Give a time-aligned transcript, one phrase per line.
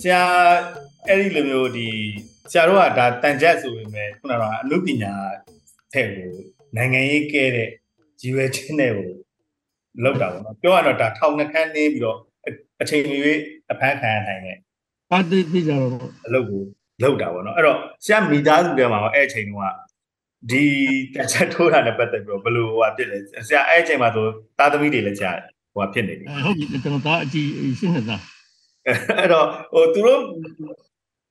[0.00, 0.22] ဆရာ
[1.08, 1.88] အဲ့ဒီလိုမျိုးဒီ
[2.50, 5.12] ဆရာတို့ကဒါတန်ကြက်ဆိုပေမဲ့ခုနကအမှုပညာ
[5.92, 6.32] ထဲကို
[6.76, 7.70] နိုင်ငံရေးကဲတဲ့
[8.20, 9.08] ကြီးဝဲချင်းတွေကို
[10.04, 12.18] လောက်တာပေါ့နော်ပြောရတော့ဒါထောင်နှခမ်းနေပြီးတော့
[12.80, 13.38] အချိန်ကြီး
[13.72, 14.58] အဖမ်းခံရနိုင်တယ်
[15.12, 15.88] အတိတိကြတော့
[16.26, 16.62] အလုပ်ကို
[17.02, 19.66] လောက်တာပေါ့နော်အဲ့တော့ဆရာမိသားစုထဲမှာအဲ့အချိန်တုန်းက
[20.50, 20.64] ဒီ
[21.14, 24.26] တချက်ထိုးတာနဲ့ပတ်သက်ပြီးတော့ဘယ်လိုဟိုဟာဖြစ်လဲဆရာအဲ့အချိန်မှာဆို
[24.58, 25.36] သားသမီးတွေလည်းကြား
[25.72, 27.48] ဟိုဟာဖြစ်နေပြီဟုတ်ပြီကျွန်တော်သားအကြီး
[27.78, 28.16] ရှင်းနေတာ
[29.18, 30.20] အဲ့တော့ဟိုသူတို့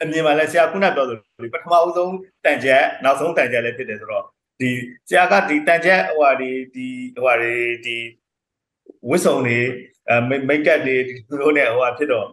[0.01, 2.13] အမြင်မှာလဲဆရာခုနပြောသလိုပထမအဦးဆုံး
[2.45, 4.23] တန်ချက်နောက်ဆုံးတန်ချက်လည်းဖြစ်တယ်ဆိုတော့
[4.59, 4.69] ဒီ
[5.09, 7.53] ဆရာကဒီတန်ချက်ဟိုဟာဒီဒီဟိုဟာဒီ
[7.85, 7.97] ဒီ
[9.09, 9.59] ဝစ်စုံတွေ
[10.47, 12.27] မိတ်ကပ်တွေဒီသူတို့နဲ့ဟိုဟာဖြစ်တော့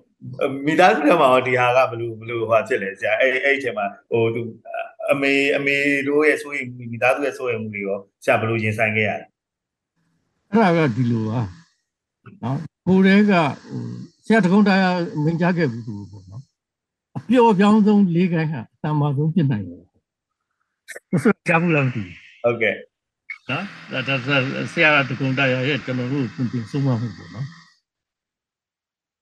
[0.67, 4.43] မိသားစုထဲမှာဒီဟာကဘယ်လိုဘယ်လိုဟိုဟာဖြစ်လဲဆရာအဲ့အဲ့အချိန်မှာဟိုသူ
[5.13, 5.77] အမေအမေ
[6.09, 9.27] တို့ရဲ့ဆိုရင်မိသားစုရဲ့ဆိုရင်မှုတွေရောဆရာဘယ်လိုရင်ဆိုင်ခဲ့ရလဲ
[10.51, 11.41] အဲ့ဒါကဒီလိုပါ
[12.43, 13.83] နော်ကိုယ်တည်းကဟို
[14.25, 16.43] ဆရာတကုန်းတရားမင်းကြားခဲ့ဘူးသူပေါ့နော်
[17.19, 19.83] အပျော်ပြောင်းဆုံး၄ခိုင်းဟာအတန်မာဆုံးဖြစ်နိုင်တယ်
[21.25, 22.77] ဆိုကြားဘူးလားမသိဘူးဟုတ်ကဲ့
[23.51, 24.37] နော်ဒါဒါ
[24.73, 27.47] ဆရာတကုန်းတရားရဲ့ကျွန်တော်တို့ပြင်ပြင်ဆုံးမမှုပေါ့နော်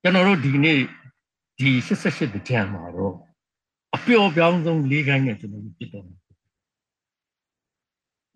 [0.02, 0.78] ကျွန်တော်တို့ဒီနေ့
[1.60, 3.14] ဒီ88တကြံမှာတော့
[3.96, 6.04] အပျော်ပြောင်းဆုံး၄ခိုင်းနဲ့ကျွန်တော်တို့ပြစ်တော့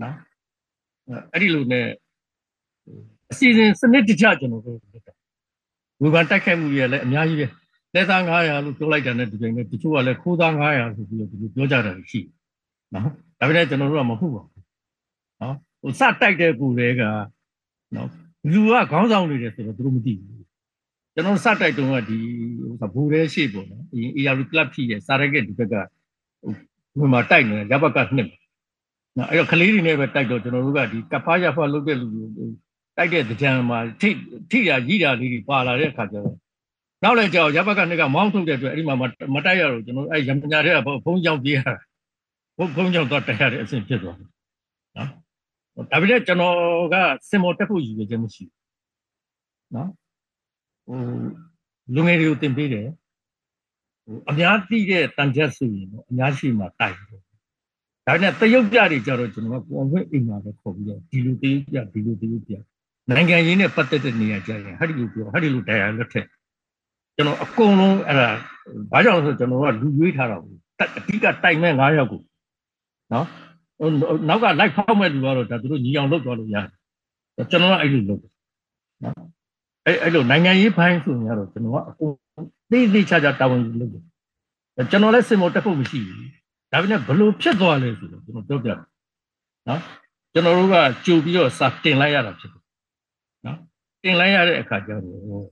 [0.02, 0.16] နော်
[1.32, 1.86] အဲ့ဒီလိုနဲ့
[3.32, 4.93] အစီအစဉ်စနစ်တကျကျွန်တော်တို့လုပ်တာ
[6.00, 7.46] ဝေဖန်တိုက်ခိုက်မှုတွေလည်းအများကြီးပဲ
[7.94, 12.20] လက်သား900လို့ပြောလိုက်တာနဲ့ဒီချိန်နဲ့တချို့ကလည်းခိုးသား900ဆိုပြီးတော့ဒီလိုပြောကြတာရှိ
[12.94, 13.04] နော်
[13.38, 14.62] ဒါပေမဲ့ကျွန်တော်တို့ကမဟုတ်ပါဘူး
[15.40, 17.02] နော်ဟိုစတိုက်တဲ့ကူတွေက
[17.94, 18.08] နော်
[18.52, 20.44] လူကခေါင်းဆောင်နေတယ်ဆိုတော့သူတို့မသိဘူး
[21.14, 22.18] ကျွန်တော်စတိုက်တုန်းကဒီ
[22.80, 25.74] ဟိုဘူရဲရှိပေါ့နော်အရင် AR club ဖြစ်ရဲ့စာရက်ကဒီဘက်က
[26.98, 28.28] ဟိုမှာတိုက်နေရဘက်ကနှစ်
[29.16, 32.06] နော်အဲ့တော့ကလေးတွေနဲ့ပဲတိုက်တော့ကျွန်တော်တို့ကဒီကဖားရဖားလုပ်တဲ့လူ
[32.96, 34.10] တွေတိုက်တဲ့ကြံမှာထိ
[34.50, 36.36] ထိရကြီးတာလေးတွေပါလာတဲ့အခါကျတော့
[37.02, 38.96] နောက်လည်းကြောက်ရဘက်ကနှစ်ကမောင်းထုတ်တဲ့အတွက်အဲ့ဒီမှာ
[39.34, 40.74] မတိုက်ရတော့ကျွန်တော်အဲ့ရမညာတဲ့
[41.06, 41.74] ဘုံကြောင့်ပြေးရတာ
[42.58, 44.28] ဘုံဘုံကြောင့်တော့တိုက်ရတဲ့အဆင့်ဖြစ်သွားတယ်
[44.96, 45.08] နော်
[45.90, 46.56] ဒါပေမဲ့ကျွန်တော်
[46.92, 46.94] က
[47.28, 49.90] စင်မောတက်ဖို့ရည်ရွယ်ချက်မရှိဘူးနော်
[50.86, 50.98] ဟို
[51.94, 52.86] လူငယ်တွေကိုသင်ပေးတယ်
[54.04, 57.20] ဟိုအများသိတဲ့တန်ချက်ဆိုရင်တော့အများရှိမှတိုက်တယ်
[58.06, 62.54] ဒါနဲ့တရုတ်ပြတွေကြတော့ကျွန်တော်ကကွန်ဖွင့်အိမ်မှာပဲခေါ်ပြီးတော့ဒီလိုတရုတ်ပြဒီလိုတရုတ်ပြ
[63.10, 66.26] နိုင်ငံရင်းနဲ့ပတ်သက်တဲ့နေရာကြရင်ဟာဒီလိုပြောဟာဒီလိုတရားလက်ထက်
[67.16, 68.28] ကျွန်တော်အကုန်လုံးအဲ့ဒါ
[68.92, 70.58] ဘာကြောင့်လဲဆိုကျွန်တော်ကလူရွေးထားတာဘူး
[70.98, 72.20] အဓိကတိုက်မဲ့9ယောက်ကို
[73.12, 73.26] နော်
[74.28, 76.56] နောက်ကလိုက်ဖောက်မဲ့လူကတော့ဒါသူတို့ညီအောင်လုပ်သွားလို့ရ
[77.36, 78.32] တယ်ကျွန်တော်ကအဲ့လိုလုပ်တယ်
[79.02, 79.16] နော်
[79.86, 82.12] အဲ့အဲ့လိုနိုင်ငံရေးပိုင်းဆိုရင်ကတော့ကျွန်တော်ကအကုန်
[82.70, 86.30] သိသိချာချာတာဝန်ယူလုပ်တယ်ကျွန်တော်လည်းစင်မောတက်ဖို့မရှိဘူး
[86.72, 88.78] ဒါပေမဲ့ဘလို့ဖြစ်သွားလဲဆိုတော့ကျွန်တော်ပြောပြတယ်
[89.68, 89.80] နော်
[90.32, 90.76] ကျွန်တော်တို့က
[91.06, 92.63] ကြိုပြီးတော့စာတင်လိုက်ရတာဖြစ်တယ်နော်
[94.04, 95.46] တင်လိုက်ရတဲ့အခါကျတော့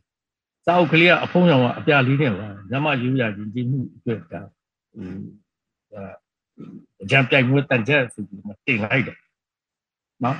[0.64, 4.44] စာအုပ်ကလေးကအဖုံးရောင်ကအပြလေးနဲ့ပါညမယူရခြင်းကြီးမှုအတွက်ကဟို
[7.02, 9.18] အကြံပြိုင်မှုတန်ချက်ဆိုပြီးတင်လိုက်တယ်
[10.24, 10.36] နော်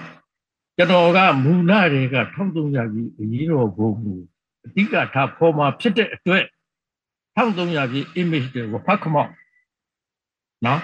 [0.77, 4.15] ကျွန်တော်ကမူလတွေက1300ကြီးအရေးတော်ဘုံမူ
[4.67, 6.45] အဓိကထားဖော်မှာဖြစ်တဲ့အတွက်
[7.37, 9.31] 1300ကြီး image တွေကိုဖတ်ခမောက်
[10.67, 10.81] နော်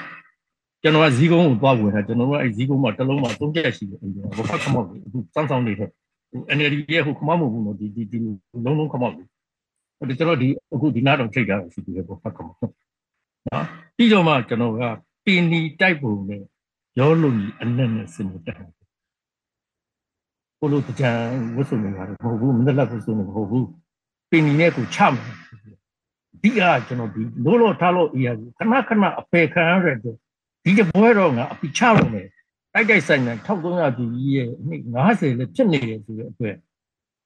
[0.83, 5.91] ကျွန်တော်ကဇီးကုန်းကိုသွားဝင်တာကျွန်တော်ကအဲဇီးကုန်းမှာတစ်လုံးမှာသုံးချက်ရှိတယ်ကျွန်တော်ဖတ်ခမောက်အခုစောင်းစောင်းနေတဲ့
[6.57, 8.19] NLD ရဲ့ဟိုခမောက်မဟုတ်ဘူးနော်ဒီဒီဒီ
[8.65, 9.27] လုံးလုံးခမောက်ဘူး
[9.99, 12.73] ဟိုကျွန်တော်ဒီအခုဒီနားတော့ချိန်တာရှိတယ်ပေါ့ဖတ်ခမောက်နော်
[13.97, 14.83] ပြီးတော့မှကျွန်တော်က
[15.25, 16.43] ပင်နီတိုက်ပုံနဲ့
[16.99, 18.57] ရောလုံကြီးအနက်နဲ့စင်တက်
[20.59, 21.11] ကိုလိုတကြံ
[21.57, 23.67] ဝတ်စုံနေတာမဟုတ်ဘူးမနေ့ကဝတ်စုံနေမဟုတ်ဘူး
[24.31, 25.37] ပင်နီနဲ့ကိုချမယ်
[26.43, 32.27] ဒီကကျွန်တော်ဒီလို့လို့ထားလို့အရာခဏခဏအပေခံရတဲ့ဒီတပွဲတော့ငါအပိချလို့မယ်
[32.79, 36.57] တိုက်တိုက်ဆိုင်ဆိုင်1300ပြည်ကြီးရဲ့နှစ်90လည်းဖြစ်နေတယ်ဆိုတဲ့အတွက်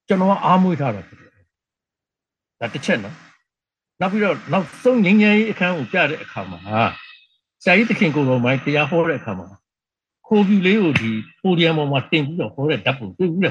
[0.08, 1.30] ကျွန်တော်အားမွေးထားတာဖြစ်တယ်
[2.60, 3.16] ဒါတစ်ချက်နော်
[4.00, 6.60] နောက်ပြီးတော့နောက်ဆုံးငင်းငယ်ရေးအခန်းကိုပြတဲ့အခါမှာ
[7.62, 9.48] ဆရာကြီးတခင်ကိုတော်မိုင်းတရားဟောတဲ့အခါမှာ
[10.26, 11.10] ခိုးပြူလေးကိုဒီ
[11.42, 13.50] ပိုဒီယမ်ပေါ်မှာတင်ပြီးတော့ဟောတဲ့ဓာတ်ပုံတွေ့ဘူးလေ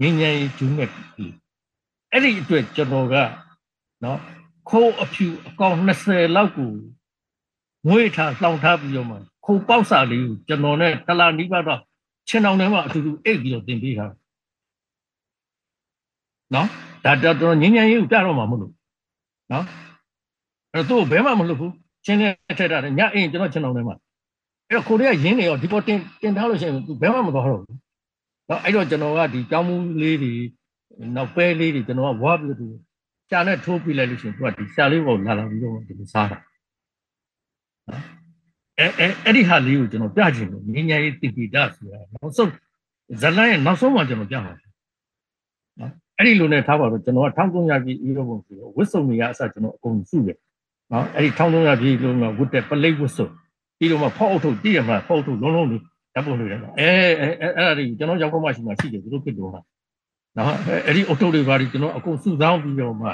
[0.00, 1.26] ငင်းငယ်ရေးဂျူးနဲ့ဒီ
[2.12, 3.14] အဲ့ဒီအတွက်ကျွန်တော်က
[4.04, 4.18] နော်
[4.70, 6.72] ခိုးအဖြူအကောင်20လောက်ကို
[7.88, 11.80] ငွေထားလောင်ထားပြီးတော့မှ ခိုးပေါက်စာလေးကိုကျွန်တော်နဲ့တလာနီးပါတော့
[12.28, 14.06] ချင်းတောင်ထဲမှာအတူတူအိတ်ပြီးတော့တင်ပေးတာ
[16.54, 16.68] နော်
[17.04, 17.12] ဒါ
[17.42, 18.72] တော့ငင်းငယ်ရေးကိုပြတော့မှာမလို့
[19.52, 19.64] နော်
[20.72, 21.72] အဲ့တော့သူ့ဘဲမှမလုပ်ဘူး
[22.04, 23.96] ချင်းနဲ့ထက်တာညအိမ်ကျွန်တော်ချင်းတောင်ထဲမှာ
[24.68, 27.76] အဲ့တော့ကိုရီးယားရင်းနေရောဒီပေါ်တင်တင်ထားလို့ရှိရင်သူဘဲမှမသွားတော့ဘူး
[28.48, 30.32] နော်အဲ့တော့ကျွန်တော်ကဒီကြောင်းမူလေးတွေ
[31.16, 32.78] နောက်ပဲလေးတွေကျွန်တော်ကဝါပြီးတော့
[33.30, 36.38] ရှာနဲ့ထိုးပြလိုက်လို့ရှိရင်သူကဒီရှာလေးပေါ်လာလာပြီးတော့ဒီလိုစားတာ
[37.88, 38.15] နော်
[38.78, 42.50] အဲအဲအဲ့ဒီဟာလေးကိုကျွန်တော်ပြချင်လို့ငင်းညာရေးတိပိတာဆိုတာနောက်ဆုံး
[43.22, 44.52] ဇလန်ရဲ့နောက်ဆုံးမှကျွန်တော်ပြမှာ
[45.80, 50.38] နော်အဲ့ဒီလိုနဲ့ထားပါတော့ကျွန်တော်က1300ပြည်ဥရောပုံဆိုတော့ဝစ်စုံတွေကအစကျွန်တော်အကုန်စုတယ်
[50.92, 53.28] နော်အဲ့ဒီ1300ပြည်လုံးကဝတ်တဲ့ပလိတ်ဝစ်စုံ
[53.78, 55.82] ပြီးတော့မှဖောက်အုပ်ထုတ်တည်ရမှာဖောက်အုပ်ထုတ်လုံးလုံးလေး
[56.14, 56.90] ဓာတ်ပုံတွေလည်းအဲ
[57.20, 59.60] အဲအဲ့ဒါတွေကျွန်တော်ရောက်ခမရှိမှရှိတယ်သူတို့ဖြစ်တော့ဟာ
[60.36, 60.54] နော်
[60.86, 63.08] အဲ့ဒီအုပ်ထုတ်တွေပါဒီကျွန်တော်အကုန်စုဆောင်းပြီးတော့မှ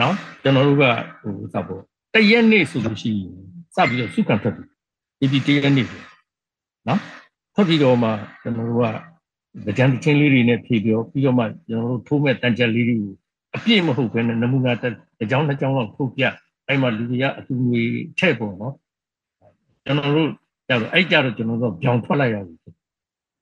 [0.00, 0.84] နော်ကျွန်တော်တို့က
[1.22, 1.82] ဟိုစပ်ဖို့
[2.14, 3.32] တရက်နေ့ဆိုလို့ရှိရင်
[3.76, 6.00] စပြီးတော့စုခံထွက်ပြီးဒီဒီတရက်နေ့ဆို
[6.88, 7.00] နော်
[7.54, 8.10] ထွက်ပြီးတော့မှ
[8.42, 8.80] ကျွန်တော်တို့
[9.66, 13.12] ကကြံချင်းလေးတွေနဲ့ဖြည့်ပြီးတော့ပြီးတော့မှကျွန်တော်တို့ထိုးမဲ့တန်ချက်လေးတွေကို
[13.56, 14.92] အပြည့်မဟုတ်ဘဲနဲ့နမူနာတစ်
[15.30, 16.24] ကြောင်းတစ်ကြောင်းလောက်ထုတ်ပြ
[16.68, 17.82] အဲ့မှာလူတွေကအတူငွေ
[18.18, 18.74] ထည့်ပုံနော်
[19.84, 20.30] ကျွန်တော်တို့
[20.68, 22.54] ကြတော့အဲ့ကြတော့ကျွန်တော်တို့ကြောင်ထွက်လိုက်ရပြီ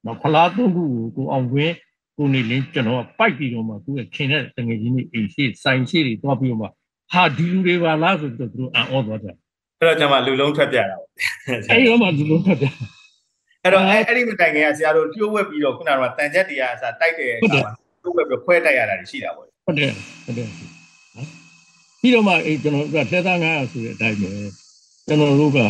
[0.04, 1.74] နော်ဖလားသုံးခုကိုကိုအောင်ဝင်း
[2.16, 6.68] ကိုနေလင်းကျွန်တော်ကပိုက်ပြီးတော့မှသူ့ရဲ့ခင်တဲ့တငယ်ချင်းတွေအိမ်ရှိဆိုင်ရှိတွေတွားပြီးတော့မှ
[7.12, 9.36] ဟာဒီလူတွေပါလားဆိုတော့သူတို့အံ့ဩသွားတယ်
[9.84, 11.02] အဲ့တော့ကျွန်မလူလုံးထွက်ပြတာပေါ့
[11.46, 12.72] အဲ့ဒီတော့မှလူလုံးထွက်တယ်
[13.62, 17.72] အဲ့တော့အဲ့အဲ့ဒီမတိုင်ခင်ကဆရာတို့ပြိုးဝက်ပြီးတော့ခုနကတန်ချက်တရားအစားတိုက်တဲ့အခါမှာ
[18.02, 19.90] ပြိုးဝက်ပြီးခွဲတိုက်ရတာရှိတာပေါ့ဟုတ်တယ်
[20.24, 20.46] ဟုတ်တယ်
[21.16, 21.28] နော်
[22.00, 24.30] ပြီးတော့မှအေးကျွန်တော်တို့ကလက်သား900ဆိုတဲ့အတိုင်းပဲ
[25.06, 25.68] ကျွန်တော်တို့ကဟို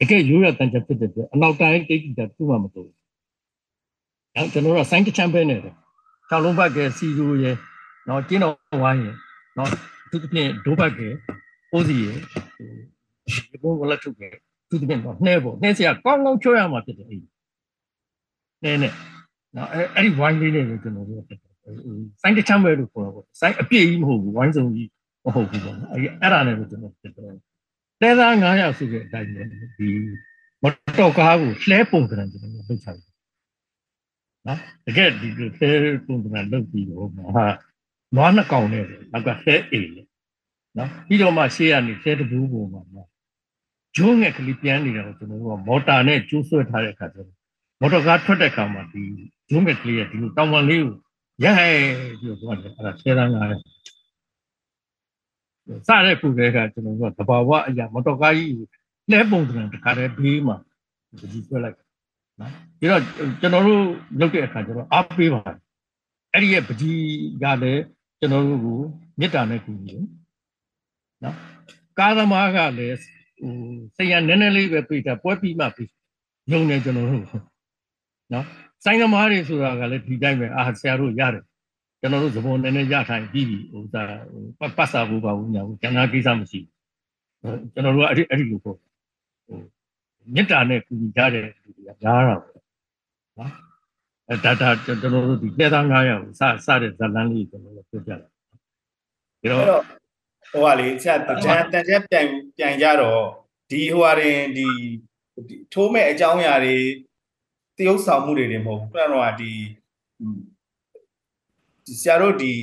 [0.00, 2.94] တကယ်ရိုးရတန်ချက်ဖြစ်တဲ့အတွက်အနောက်တိုင်းတိတ်တိတ်တူမှမတူဘူး။
[4.36, 5.74] အဲကျွန်တော်တို့ကစိုင်းတစ်ချမ်းပဲနေတယ်။
[6.30, 7.56] ၆လုံးဘက်ကစီရူရဲ့
[8.08, 9.14] နော်ကျင်းတော်ဝိုင်းရဲ့
[9.58, 9.68] နော်
[10.10, 11.00] သူတစ်ပြင်ဒိုးဘက်က
[11.72, 12.18] အိုးစီရဲ့
[13.50, 14.34] ဒီဘုံကလက်ထုတ်ရဲ့
[14.68, 17.24] သူတစ်ပြင်တော့နှဲပေါ့နှဲစရာကောင်းကောင်းချွတ်ရမှာဖြစ်တယ်အေး။
[18.64, 18.92] နဲနဲ့
[19.56, 21.30] နော်အဲအဲ့ဒီဝိုင်းလေးနဲ့ကျွန်တော်တို့က
[22.22, 24.88] စိုင်းတစ်ချမ်းပဲလို့ခေါ်တာပေါ့စိုင်းအပြည့်ကြီးမဟုတ်ဘူးဝိုင်းစုံကြီး
[25.24, 27.36] မဟုတ်ဘူးပေါ့နော်အဲအဲ့ဒါနဲ့ကိုကျွန်တော်ပြောတယ်
[28.02, 29.42] တဲသား900ဆိုတဲ့အတိုင်းပဲ
[29.78, 29.88] ဒီ
[30.62, 30.64] မ
[30.98, 32.96] တော်ကားကိုလှဲပုံကံကျွန်တော်လုပ်ချတယ်
[34.46, 35.70] နော်တကယ်ဒီလိုလှဲ
[36.06, 37.46] ပုံကံလုပ်ပြီးတော့ဟာ
[38.16, 40.02] နွားနှစ်ကောင်နဲ့နောက်ကလှဲအိမ်လေ
[40.76, 43.02] နော်ပြီးတော့မှရှေ့ကနေလှဲတဘူးပုံမှာ
[43.96, 47.28] ဂျုံးငယ်ကလေးပြန်နေတာကိုကျွန်တော်တို့ကမော်တာနဲ့ကျိုးဆွဲထားတဲ့အခါကျတော့
[47.80, 49.02] မော်တော်ကားထွက်တဲ့အခါမှာဒီ
[49.50, 50.94] ဂျုံးငယ်ကလေးကဒီလိုတောင်ပန်လေးကို
[51.44, 51.58] ရိုက်
[52.20, 53.60] ပြီးတော့အဲ့ဒါဆယ်တန်းကားတယ်
[55.88, 58.54] စတဲ့ခုတည်းကကျွန်တော်တို့ကတဘာဝအရာမတော်ကားကြီး
[59.10, 60.56] လဲပုံစံတခါတည်းဘေးမှာ
[61.32, 61.76] ဒီဆွဲလိုက်
[62.40, 63.02] နော်ပြီးတော့
[63.40, 63.82] ကျွန်တော်တို့
[64.20, 65.58] လုပ်တဲ့အခါကျတော့အားပေးပါတယ်
[66.32, 67.00] အဲ့ဒီရဲ့ပကြီး
[67.42, 67.82] ကလည်း
[68.18, 68.78] ကျွန်တော်တို့ကို
[69.18, 70.04] မေတ္တာနဲ့ကူညီတယ်
[71.24, 71.36] နော်
[71.98, 72.96] ကာသမားကလည်း
[73.40, 73.52] ဟို
[73.96, 75.90] စိတ်ရနည်းနည်းလေးပဲပြေးတာပွဲပြီးမှပြီး
[76.50, 77.24] ညုံနေကျွန်တော်တို့
[78.32, 78.44] နော်
[78.84, 81.44] ဆိုင်သမားတွေဆိုတာကလည်းဒီတိုင်းပဲအာဆရာတို့ရတယ်
[82.00, 84.02] ကျွန်တော်တို့သဘောနည်းနည်းရထိုင်ပြီးပြီဟိုဒါ
[84.76, 86.60] ပတ်စာဘူးပါဘူးညာဘူးကျန်တာကိစ္စမရှိ
[87.42, 88.88] ဘူးကျွန်တော်တို့ကအဲ့ဒီအဲ့ဒီလိုပေါ့ဟို
[90.34, 92.62] မေတ္တာနဲ့ကူညီကြတဲ့လူတွေကများတာပေါ့
[93.38, 93.52] နော်
[94.28, 98.26] အဲဒါဒါကျွန်တော်တို့ဒီလက်သား900ကိုစစတဲ့ဇလန်းလေးကျွန်တော်တို့ပြောပြတာဒါ
[99.68, 99.84] တော့
[100.52, 101.36] ဟိုကလေဆရာတန်
[101.72, 102.26] တန်ချက်ပြန်
[102.56, 103.22] ပြန်ကြတော့
[103.70, 104.66] ဒီဟိုဟာရင်ဒီ
[105.72, 106.76] ထိုးမဲ့အကြောင်းအရာတွေ
[107.76, 109.52] တရုပ်ဆောင်မှုတွေတွေမဟုတ်ဘူးခုနကတော့ဒီ
[111.86, 112.54] ဒီဆရာတို့ဒီ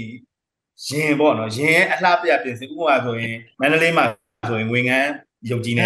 [0.88, 4.06] ရင်ပေါ့နော်ရင်အလှပြပြင်စဥပမာဆိုရင်မန္တလေးမှာ
[4.50, 5.10] ဆိုရင်ငွေငန်း
[5.52, 5.86] ရုပ်ကြီးနေ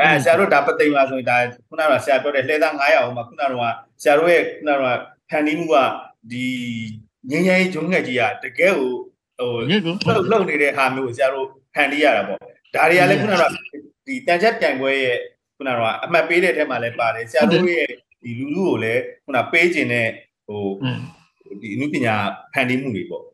[0.00, 1.36] အဲဆရာတို့ဒါပသိမ်မှာဆိုရင်ဒါ
[1.68, 4.98] ခုနကဆရာပြောတဲ့လှဲသား900အောင်မှာခုနကတော့ဆရာတို့ရဲ့ခုနကတော့
[5.30, 5.76] ဖန်တီးမှုက
[6.30, 6.44] ဒီ
[7.30, 8.92] ငင်းငယ်ဂျုံငယ်ကြီးကတကယ်ကို
[10.06, 13.44] ဟိုလှုပ်လှုပ်နေတဲ့ဟာမျိုးကိုဆရာတို့ဖန်တီးရတာပေါ့ဒါတွေကလည်းခုနက
[14.06, 15.18] ဒီတန်ချက်ပြန်ခွဲရဲ့
[15.56, 17.88] ခုနကအမှတ်ပေးတဲ့ထဲမှာလည်းပါတယ်ဆရာတို့ရဲ့
[18.22, 20.08] ဒီလူလူကိုလည်းခုနပေးခြင်းတဲ့
[20.46, 20.62] ဟို
[21.60, 22.14] ဒီအနုပညာ
[22.52, 23.24] ဖန်တီးမှုတွေပေါ့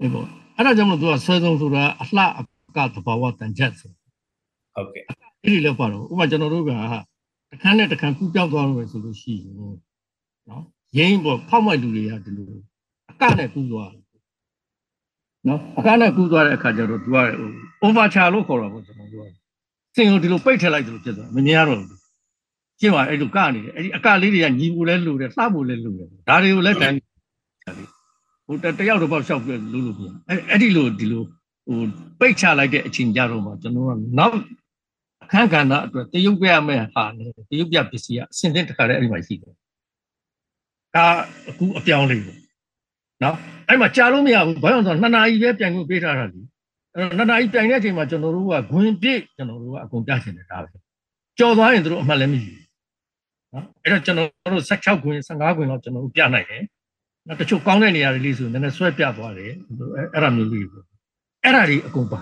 [0.00, 0.26] အေးပေါ့
[0.56, 2.42] အဲ့ဒါကြောင့်မလို့သူကဆွဲဆုံးဆိုတာအလှအ
[2.76, 3.92] ကသဘာဝတန်ချက်ဆို
[4.74, 10.64] ဟုတ်ကဲ့အဲ့ဒီလည်းပါတော့ဥပမာကျွန်တော်တို့ကတခန်းနဲ့တခန်းကူးပြောင်းသွားလို့ဆိုလို့ရှိရင်နော်
[10.96, 12.46] ရင်းပေါ့ဖောက်မိုက်လူတွေကဒီလို
[13.10, 13.90] အကနဲ့ကူးသွား
[15.48, 17.24] နော်အကနဲ့ကူးသွားတဲ့အခါကျတော့သူကဟို
[17.84, 19.24] over ချလို့ခေါ်တာပေါ့ကျွန်တော်တို့
[19.94, 22.00] ကစင်ကိုဒီလိုပိတ်ထည့်လိုက်တယ်လို့ဖြစ်သွားမမြင်ရတော့ဘူး
[22.80, 26.94] ကျင်းပါအဲ့လိုကနေတယ်အဲ့ဒီအကလေးတွေကညီဖို့လဲလူတယ်လှဖို့လဲလူတယ်ဒါတွေကိုလည်းတန်း
[28.46, 31.22] ဟိုတယောက်တော့ပေါ့ရှောက်ပြလူလူပြန်အဲ့အဲ့ဒီလိုဒီလို
[31.66, 31.80] ဟို
[32.20, 34.34] ပိတ်ချလိုက်တဲ့အချိန်ကြတော့မှကျွန်တော်ကနောက်
[35.24, 39.54] အခန်းကဏ္ဍအတွက်တရုပ်ပြရမယ့်ဟာနဲ့တရုပ်ပြပစ္စည်းကအစင်တင်တစ်ခါတည်းအဲ့ဒီမှာရှိတယ်
[40.94, 41.06] ဒါ
[41.48, 42.39] အခုအပြောင်းလေးပေါ့
[43.22, 43.36] နော်
[43.68, 46.40] အဲ့မှာကြာလို့မရဘူးဘာလို့လဲဆိုတော့နှစ်နာရီပဲပြန်ခွင့်ပေးထားတာလी
[46.94, 50.68] အဲ့တော့နှစ်နာရီပြန်တဲ့အချိန်မှာကျွန်တော်တို့ကဂွင်ပြည့်ကျွန်တော်တို့ကအကုန်ပြချင်တယ်ဒါပဲ
[51.38, 52.66] ကြော်သွားရင်တို့အမှတ်လည်းမရှိဘူး
[53.52, 56.62] နော်အဲ့တော့ကျွန်တော်တို့16ခွင်15ခွင်လောက်ကျွန်တော်တို့ပြနိုင်တယ်
[57.26, 59.52] နောက်တချို့ကောင်းတဲ့နေရာတွေလေးဆိုရင်လည်းဆွဲပြသွားတယ်
[60.12, 60.84] အဲ့ဒါမျိုးလေးပေါ့
[61.44, 62.20] အဲ့ဒါတွေအကုန်ပါ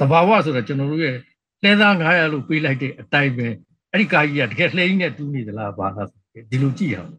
[0.00, 1.16] တဘာဝဆိုတော့ကျွန်တော်တို့ရဲ့
[1.64, 3.46] လဲသား900လို့ပေးလိုက်တဲ့အတိုင်းပဲ
[3.92, 6.08] အဲ့ဒီကာကြီးကတကယ်လှဲကြီးနဲ့တူးနေသလားဘာလား
[6.50, 7.10] ဒီလိုကြည့်ရအောင်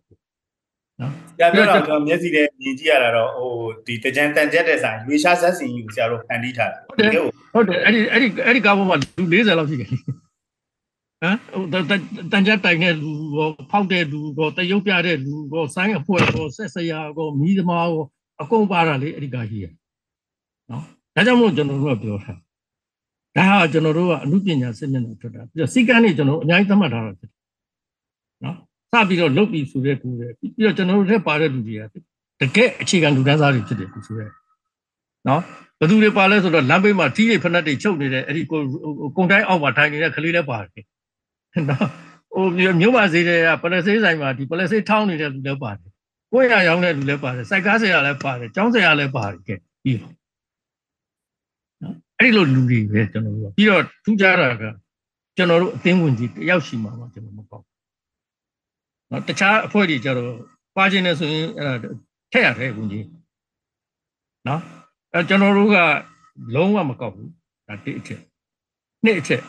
[1.01, 3.51] နော်ဆရာပြောတာကျွန်တော်မျက်စိနဲ့မြင်ကြည့်ရတာတော့ဟို
[3.86, 7.22] ဒီတကြံတန်ချက်တဲ့ဆိုင်ရွေရှားဆက်စင်ကြီးကိုဆရာတို့ဖန်တီးထားတာဟုတ်တယ်
[7.54, 10.00] ဟုတ်တယ်အဲ့ဒီအဲ့ဒီအဲ့ဒီကားပေါ်မှာလူ40လောက်ရှိတယ်ဟမ်
[11.54, 11.63] ဟို
[12.32, 18.04] တန်ကြတိုင်တဲ့လူရောဖောက်တဲ့လူရောတရုပ်ပြတဲ့လူရောဆိုင်းအဖွဲရောဆက်စရာရောမိသမားရော
[18.42, 19.66] အကုန်ပါတာလေအဲ့ဒီကာကြီးရ
[20.70, 20.84] နော်
[21.16, 22.34] ဒါကြောင့်မို့ကျွန်တော်တို့ကပြောတာ
[23.38, 27.37] ဒါဟာကျွန်တော်တို့ကအမှုပညာစစ်မျက်နှာထွက်တာပြီးတော့စီကံနေကျွန်တော်အများကြီးသတ်မှတ်ထားတာဖြစ်တယ်နော်
[28.91, 31.82] စပြီးတော့လုတ်ပြီးဆိုတဲ့ကူတယ်ပြီးတော့ကျွန်တော်တို့ထက်ပါတဲ့လူတွေက
[32.41, 34.27] တကယ်အခြေခံလူတန်းစားတွေဖြစ်တယ်ဆိုရဲ
[35.27, 35.41] နော်
[35.79, 40.86] ဘယ်သူတွေပါလဲဆိုတော့လမ်းဘေးမှာထီးရိပ်ဖက်နှက်တွေချုပ်နေတဲ့အဲ့ဒီကုံတိုင်းအောက်မှာထိုင်နေတဲ့ကလေးလည်းပါတယ်
[41.70, 41.88] နော်
[42.34, 42.46] ဟို
[42.79, 45.91] မြို့မဈေးတွေကပလက်ဆေးဆိုင်မှာဒီပလက်ဆေးထောင်းနေတဲ့လူလည်းပါတယ်
[46.32, 50.13] ကိုယ်ရရောင်းတဲ့လူလည်းပါတယ်စိုက်ကားဆရာလည်းပါတယ်ကျောင်းဆရာလည်းပါတယ်ကဲပြီးတော့
[51.82, 54.63] နော်အဲ့ဒီလိုလူတွေပဲကျွန်တော်တို့ပြီးတော့ထူးခြားတာက
[55.38, 57.62] ကျွန်တော်တို့အသင်းဝင်ကြီးတယောက်ရှိမှာပါကျွန်တော်မပေါ့
[59.12, 60.34] နော်တခြားအဖွဲ့တွေကြတော့
[60.76, 61.90] ပါခြင်းနဲ့ဆိုရင်အဲ့ဒါ
[62.32, 63.06] ထက်ရတယ်ဝင်ကြီး
[64.48, 64.62] နော်
[65.14, 65.78] အဲကျွန်တော်တို့က
[66.56, 67.30] လုံးဝမကောက်ဘူး
[67.68, 68.22] ဒါတစ်အချက်
[69.04, 69.42] နှစ်အချက်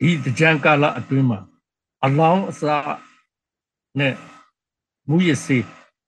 [0.00, 1.38] ဒီကြံကာလအတွင်းမှာ
[2.04, 2.96] အလောင်းအစား
[3.98, 4.14] နဲ့
[5.08, 5.58] မူရစေ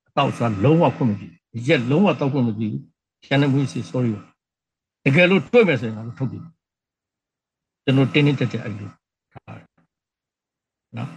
[0.09, 1.29] အတော့စားလုံးဝခွင့်မပြု
[1.69, 2.69] ရက်လုံးဝတောက်ခွင့်မပြု
[3.25, 4.11] ကျန်တဲ့မူရစေ sorry
[5.05, 6.39] တကယ်လို့တွေ့မယ်ဆိုရင်လည်းထုတ်ပြီ
[7.85, 8.89] ကျွန်တော်တင်းတင်းကြပ်ကြပ်အဲ့လို
[9.33, 9.67] ထားတယ်
[10.97, 11.11] နော်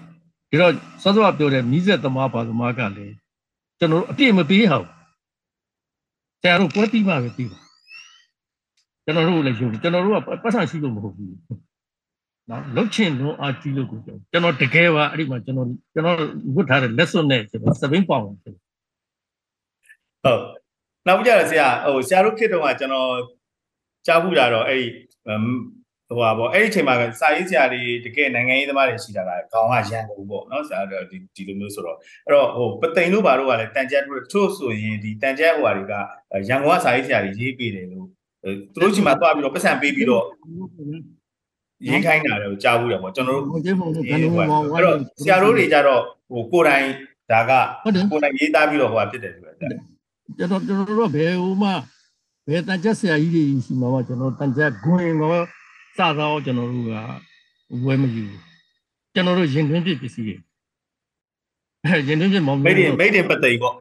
[0.54, 3.16] ဒီတော့စောစောပြောတဲ့မိဆက်သမားပါသမားကလည်း
[3.80, 4.88] ကျွန်တော်အပြည့်မပေးဟောက်
[6.42, 7.60] ဆရာတို့ပွဲပြီးမှပဲပြီးပါ
[9.06, 11.32] ကျွန်တော်တို့လည်းယုံကျွန်တော်တို့ကပတ်ဆံရှိလို့မဟုတ်ဘူး
[12.50, 16.18] နော်လုတ်ချင်လုံးအားကြီးလို့ကိုကျွန်တော်တကယ်ပါအဲ့ဒီမှာကျွန်တော်ကျွန်တော်
[16.56, 18.58] ဝတ်ထားတဲ့လက်စွပ်နဲ့ကျွန်တော်စပင်းပေါင်တယ်ဟုတ်
[21.08, 23.12] နောက်ကြရဆရာဟိုဆရာတို့ခေတ်တုန်းကကျွန်တော်
[24.06, 24.88] ကြားဘူးတာတော့အဲ့ဒီ
[26.16, 35.94] ဟိုပါပေါ့အဲ့ဒီအချိန်မှာစာရေးဆရာတွေတကယ်နိုင်ငံရေးသမားတွေရှိတာကခေါင်းကရန်ကုန်ပေါ့နော်ဆရာတို့ဒီဒီလိုမျိုးဆိုတော့အဲ့တော့ဟိုပသိမ်တို့ဘာတို့ကလည်းတန်ကြက်တို့ချို့ဆိုရင်ဒီတန်ကြက်ဟိုဟာတွေက
[36.50, 38.08] ရန်ကုန်ကစာရေးဆရာတွေရေးပေးတယ်လို့
[38.74, 40.26] သူတို့ချိန်မှာတွားပြီးတော့ပတ်စံပေးပြီးတော့
[41.86, 44.42] ရေးခိုင်းတာလည်းကြားဘူးတယ်ပေါ့ကျွန်တော်တို့ဟုတ်တယ်ဟုတ်တယ်ဘယ်လိုမှ
[44.74, 46.02] အဲ့တော့ဆရာတို့တွေကြတော့
[46.32, 46.88] ဟိုကိုယ်တိုင်
[47.32, 47.52] ဒါက
[47.84, 51.72] ကိုယ်တိုင်ရေးသားပြီးတော့ဟိုဟာဖြစ်တယ်ဆိုတော့ကျွန်တော်ကျွန်တော်တို့ဘယ်ဟိုမှ
[52.48, 55.42] ဘယ်တန်ချက်ဆရာကြီးတွေရှိမှာပါကျွန်တော်တန်ချက်ဂွင်တော့
[55.98, 56.94] စသောကျွန်တော်တို့က
[57.86, 58.24] ဝဲမယူ
[59.14, 60.36] ကျွန်တော်တို့ရင်သွင်းပြပစ္စည်းတွေ
[61.84, 63.76] အဲရင်သွင်းပြမောင်မိတ်တင်မိတ်တင်ပသိမ်ပေါ့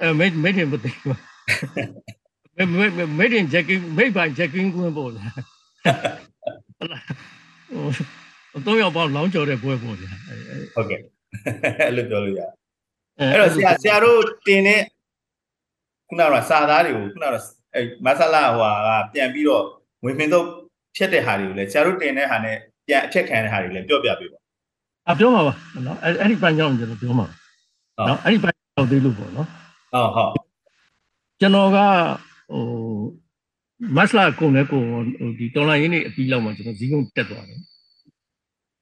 [0.00, 1.18] အဲမိတ်မိတ်တင်ပသိမ်ပေါ့
[2.56, 5.32] မိတ်မိတ်တင်ဂျက်ကင်းမိတ်ပိုင်ဂျက်ကင်းကွင်းပေါ့လား
[8.54, 10.10] ဟိုတော့ရောက်ပေါလောင်းကြော်တဲ့ပွဲပေါ့ဗျာ
[10.74, 11.00] ဟုတ်ကဲ့
[11.80, 12.40] အဲ့လိုပြောလို့ရ
[13.18, 14.80] အဲ့တော့ဆရာဆရာတို့တင်တဲ့
[16.08, 17.28] ခုနကစာသားတွေကိုခုနက
[17.74, 19.64] အဲမဆလာဟိုဟာကပြန်ပြီးတော့
[20.04, 20.46] ဝင်ပင်တော့
[20.96, 22.56] ဖြတ်တဲ့ဟာတွေကိုလည်းဆရာတို့တင်တဲ့ဟာနဲ့
[22.86, 24.38] ပြန်အချက်ခံတဲ့ဟာတွေလည်းပြောပြပေးပါ
[25.10, 25.54] အပြောမှာပါ
[25.86, 27.26] နော်အဲ့အဲ့ဒီပန်းကြောင်းကျွန်တော်ပြောမှာ
[28.08, 29.48] နော်အဲ့ဒီပန်းကြောင်းသေးလို့ပေါ့နော်
[29.92, 30.32] ဟုတ်ဟုတ်
[31.40, 31.78] ကျွန်တော်က
[32.50, 32.62] ဟို
[33.96, 37.60] မတ်လာကုန်လဲကိုဟိုဒီတော်လိုင်းရင်းနေအပြီးလောက်မှကျွန်တော်ဇီးကုန်းတက်သွားတယ်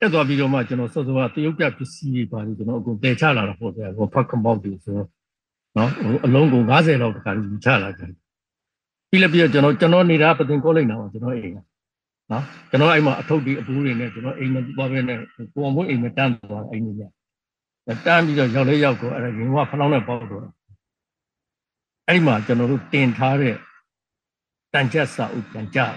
[0.00, 5.08] တက်သွားပြီးတော့မှကျွန်တော်စောစောကတရုတ်ပြပစ္စည်းတွေပါလို့ကျွန်တော်အကုန်တည်ချလာတာပေါ့ဗျာဟိုဖတ်ကမောက်တွေဆိုတော့
[5.76, 8.12] နော်ဟိုအလုံးကုန်90လောက်တခါလူချလာကြတယ်
[9.10, 11.58] ပြီးလည်းပြီးတော့ကျွန်တော်ကျွန်တော်နေတာပတင်ကောလိပ်နာမှာကျွန်တော်အိမ်က
[12.30, 15.18] နော်ကျွန်တော်အဲ့မှာအထုပ်တွေအပူးတွေနဲ့ကျွန်တော်အိမ်မှာသွားပဲနဲ့
[15.54, 17.02] ကိုအောင်မွေးအိမ်မှာတန်းသွားအိမ်ကြီးက
[18.06, 20.42] တန်းပြီးတော့ရောက်လဲရောက်တော့အဲ့ဒါရင်ကဖလောင်းနဲ့ပေါက်တော့
[22.06, 23.56] အဲ့ဒီမှာကျွန်တော်တို့တင်ထားတဲ့
[24.72, 25.94] တန်ကြစာအုပ်ပြန်ကြတယ်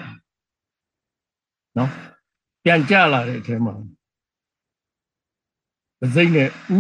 [1.77, 1.89] နော်
[2.63, 3.73] ပြန်ကြလာတဲ့အထဲမှာ
[5.99, 6.79] ပစိမ့်နဲ့ဥ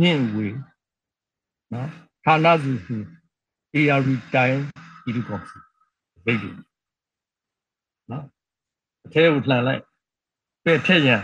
[0.00, 0.48] မြင့်ဝေ
[1.72, 1.88] နော်
[2.24, 2.96] ဌာနစုစု
[3.74, 4.00] AR
[4.34, 4.60] တိုင်း
[5.04, 5.58] ဒီလိုကောစီ
[6.24, 6.71] ဘိတ်တယ်နော်
[9.04, 9.82] အထဲကိုလှန်လိုက်
[10.64, 11.22] ပဲ့ထက်ရန်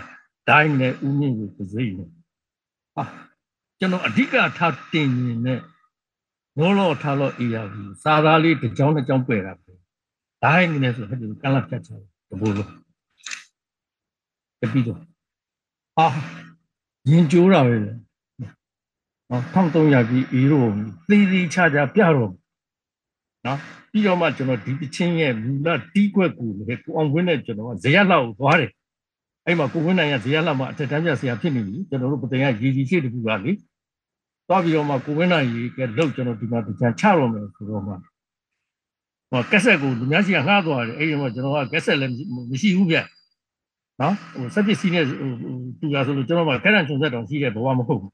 [0.49, 2.09] ဒိုင်းနဲ့ဥမြင့်ဝေပစိမ့်နဲ့
[2.95, 3.05] ဟာ
[3.79, 5.61] ကျွန်တော်အဓိကထားတင်ရင်နဲ့
[6.59, 7.67] ဘောလောထားလို့ AR
[8.03, 9.73] စာသားလေးတစ်ကြောင်းတစ်ကြောင်းပယ်တာပဲ
[10.45, 12.69] ဒိုင်းနဲ့ဆိုဟဲ့ဒီကလပ်ဖြတ်ချတယ်တဘူလို့
[14.61, 15.01] တပြီးတော့
[15.99, 16.07] အာ
[17.11, 17.93] ရင်ကျိုးတာပဲလေ
[19.29, 20.71] ဟော1300ကြီးအေးတော့
[21.09, 22.33] သီးသီးချာချာပြတော့
[23.47, 23.59] နော်
[23.93, 28.71] ပြီးတော့မှကျွန်တော်ဒီပချင်းရဲ့မူလတီးခွက်ကိုလည်းကိုအောင်ဝင်းနဲ့ကျွန်တော်ကဇေယျလောက်ကိုသွားတယ်
[29.47, 33.53] အဲ့မှာကိုဝင်းနိုင်ကဇေယျလောက်မှာအထက်တန်းပြဆရာဖြစ်နေပြီကျွန်တော်တို့ပတင်ကရေကြီးရှိတကူကလေ
[34.49, 37.93] သွားပြီးတော့မှကိုဝင်းနိုင်ရေကလောက်ကျွန်တော်ဒီမှာကြံချတော့မယ်ဆိုတော့မှ
[39.31, 42.13] ဟောကက်ဆက်ကိုလူများရှိကငှားသွားတယ်အဲ့ဒီမှာကျွန်တော်ကကက်ဆက်လည်း
[42.51, 42.97] မရှိဘူးဗျ
[44.01, 45.17] နော်ဟိုစက်ပစ္စည်းနဲ့ဟို
[45.81, 48.13] တူရဆိုလို့ကျွန်တော်ကကက်ရန်ချုံဆက်တောင်ရှိတဲ့ဘဝမဟုတ်ဘူး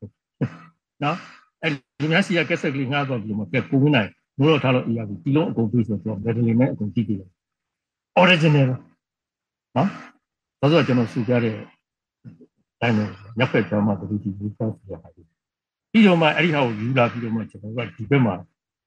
[1.03, 1.17] နော်
[1.63, 4.11] အဲ့လူများရှိကကက်ဆက်ကလေးငှားသွားပြီးမှကဲကိုဝင်းနိုင်
[4.41, 7.33] ဘိုးတော်ထားလို့အရာကြီးဒီလုံးအကုန်ပြီးဆိုတော့ဘယ်လိုလဲအကုန်ကြည့်ကြည့်လိုက်
[8.21, 8.71] original
[9.77, 9.89] နော်
[10.61, 11.57] ဒါဆိုကျွန်တော်စူကြတဲ့
[12.81, 13.07] တိုင်းမှာ
[13.39, 18.35] ရက်ဖက်ကျောင်းမှာတတိတိရေးဆောက်ဆိုတာဟာပြီးတော့မှအဲ့ဒီဟာကိုယူလာပြီးတော့မှကျွန်တော်ကဒီဘက်မှာ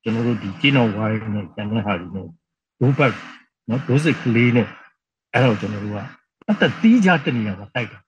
[0.03, 2.25] ကျွန်တော်တို့ဒီကျင်းတော်ဝိုင်းနဲ့ကျန်တဲ့ဟာတွေနဲ့
[2.79, 3.13] ဒိုးဘက်
[3.69, 4.67] နော်ဒိုးစစ်ကလေးနဲ့
[5.33, 5.99] အဲ့တော့ကျွန်တော်တို့က
[6.49, 7.99] အသက်တီးကြတဲ့နေရာမှာတိုက်တာ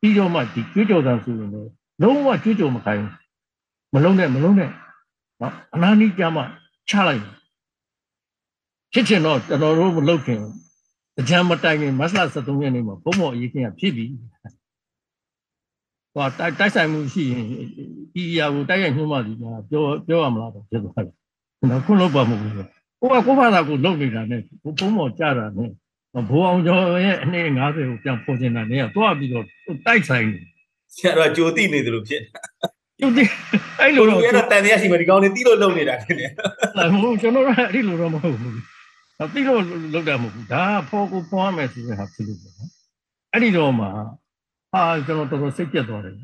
[0.00, 1.70] ပြီးတော့မှဒီကျွေးကြော်တန်ဆိုရင်လည်း
[2.02, 3.02] လုံးဝကျွေးကြော်မခိုင်း
[3.94, 4.70] မလုံးနဲ့မလုံးနဲ့
[5.40, 6.44] နော်အနာနီးကြမှာ
[6.88, 7.22] ချလိုက်
[8.92, 10.40] ဖြစ်ချင်တော့ကျွန်တော်တို့မလုပ်ခင်
[11.28, 14.04] ကြံမတိုင်ခင်မတ်လ73ရက်နေ့မှာဘုံမော်အရေးခင်ကဖြစ်ပြီ
[16.14, 17.44] ဟောတိုက်တိုက်ဆိုင်မှုရှိရင်
[18.14, 21.14] ဒီအရာကိုတိုက်ရိုက်ညှို့မှဒီကပြောပြောရမလားတော့ဖြစ်သွားတယ်
[21.70, 25.70] နော်ခုလုံးပါမဟုတ်ဘူးကိုကကိုဘာသာကိုလုပ်နေတာနဲ့ဘုံမော်ကြတာနဲ့
[26.28, 29.44] ဘိုးအောင်ကျော်ရဲ့အနှစ်50ကိုပြန်ပေါ်ကျင်တာနဲ့တော့ပြီးတော့
[29.86, 30.38] တိုက်ဆိုင်နေ
[30.96, 32.22] ဆရာတော်ကြိုတိနေတယ်လို့ဖြစ်
[33.00, 33.22] ကြိုတိ
[33.80, 36.30] အဲ့လိုတော့အဲ့တော့တန်တရားရှိမှဒီကောင်လေးတီးလို့လုပ်နေတာတင်တယ်
[36.94, 38.54] မဟုတ်ကျွန်တော်ကအဲ့ဒီလိုတော့မဟုတ်ဘူး
[39.34, 39.60] တီးလို့
[39.94, 42.70] လုပ်တာမဟုတ်ဘူးဒါဖော်ကိုပေါ်ရမယ်ဆိုတဲ့ဟာဖြစ်လို့ပေါ့နော်
[43.32, 43.86] အဲ့ဒီတော့မှ
[44.72, 46.14] ဟာကျွန်တော်တော်တော်စိတ်ပြတ်သွားတယ်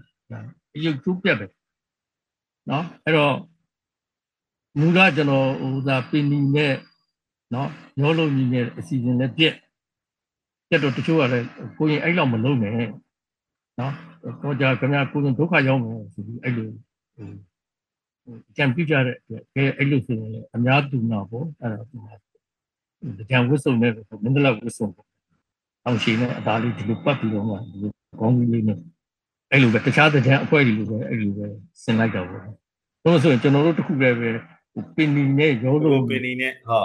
[0.75, 1.47] အယုတ်ကျူးပြတ်ပဲ
[2.71, 3.35] နော်အဲ့တော့
[4.79, 6.75] မူကကျွန်တော်ဟိုသာပင်နီနဲ့
[7.55, 7.69] နော်
[8.01, 9.55] ရောလုံးကြီးနဲ့အစီအစဉ်နဲ့ပြက်
[10.69, 11.47] ပြက်တော့တချို့ကလည်း
[11.79, 12.73] ကိုရင်အဲ့လောက်မလုံးနဲ့
[13.81, 13.93] နော်
[14.43, 16.69] တော့ကြာခင်ဗျာကိုရင်ဒုက္ခရောက်မယ်ဆိုပြီးအဲ့လို
[17.15, 23.93] ဟိုကြံပြကြတဲ့အတွက်အဲအဲ့လိုဆိုရင်လည်းအများသူနာပေါ့အဲ့ဒါဒီကြံဝစ်စုံနဲ့
[24.25, 25.07] မန္တလာဝစ်စုံပေါ့
[25.85, 27.91] အောင်ရှိနေအသားလေးဒီလိုပတ်ပြီးတော့မှဒီလို
[28.21, 28.79] ကောင်းကြီးလေးနဲ့
[29.53, 31.47] အဲ့လိုပဲတခြားတဲ့အဖွဲ့တွေလိုပဲအဲ့လိုပဲ
[31.83, 32.43] ဆင်လိုက်တော့ပေါ့
[33.05, 34.31] တော့ဆိုရင်ကျွန်တော်တို့တခုလည်းပဲ
[34.97, 36.79] ပင်နီနဲ့ရောလို့ပင်နီနဲ့ဟု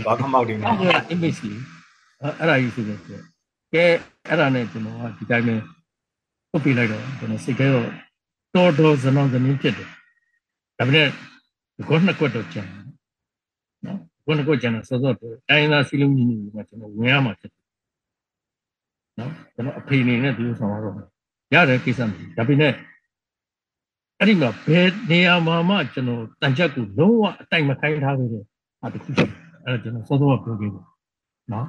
[0.00, 1.60] တ်ဘာခမောက်တွေမှာအဲ့ဒါ image ကြီး
[2.38, 3.84] အဲ့ဒါကြီးဆိုတော့ကဲ
[4.28, 5.54] အဲ့ဒါနဲ့ကျွန်တော်ကဒီတိုင်းပဲ
[6.50, 7.88] ပုတ်ပြလိုက်တော့ကျွန်တော်စိတ်ထဲတော့
[8.54, 9.88] တော်တော်ဇနောဇနင်းဖြစ်တယ်
[10.78, 11.06] ဒါပေမဲ့
[11.88, 12.68] ကောနှစ်ကွက်တော့ကျန်
[13.84, 17.64] နော်ကောနှစ်ကွက်ကျန်တော့စောစောတိုင်းသားစီလုံးကြီးနေမှာကျွန်တော်ဝင်ရမှာဖြစ်တယ်
[19.18, 20.94] နော်ကျွန်တော်အဖေနေနဲ့ဒီလိုဆောင်ရတော့
[21.54, 22.72] ရတယ်ကိစ္စမရှိဒါပေမဲ့
[24.18, 28.42] အဲ့ဒီမှာဘယ်နေရာမှာမှကျွန်တော်တန်ချက်ကိုလုံးဝအတိုင်မခိုင်းထားခဲ့တဲ့
[28.80, 29.24] ဟာတခုရှိ
[29.64, 30.84] အဲ့ဒါကျွန်တော်စောစောကပြောခဲ့တယ်
[31.52, 31.66] နော်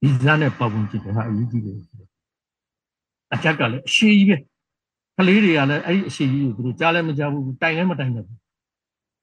[0.00, 1.78] ဒီဇာနဲ့ပတ်ဝန်းကျင်ကဟာအရေးကြီးတယ်
[3.34, 4.36] အချက်ကလည်းအရှိကြီးပဲ
[5.16, 8.26] ကလေးတွေကလည်းအဲ့ဒီအရှိကြီးကိုသူတို့ကြားလည်းမကြားဘူးတိုင်လည်းမတိုင်ဘူး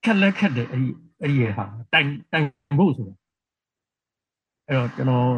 [0.03, 0.89] ခက်လက်ခက်တယ်အဲ့ဒီ
[1.21, 2.47] အဲ့ဒီဟာတိုင်တိုင်
[2.79, 3.15] ဖို့ဆိုတာ
[4.67, 5.29] အဲ့တော့ကျွန်တော်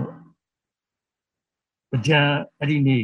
[2.08, 2.20] ကြံ
[2.60, 3.04] အဲ့ဒီနေ့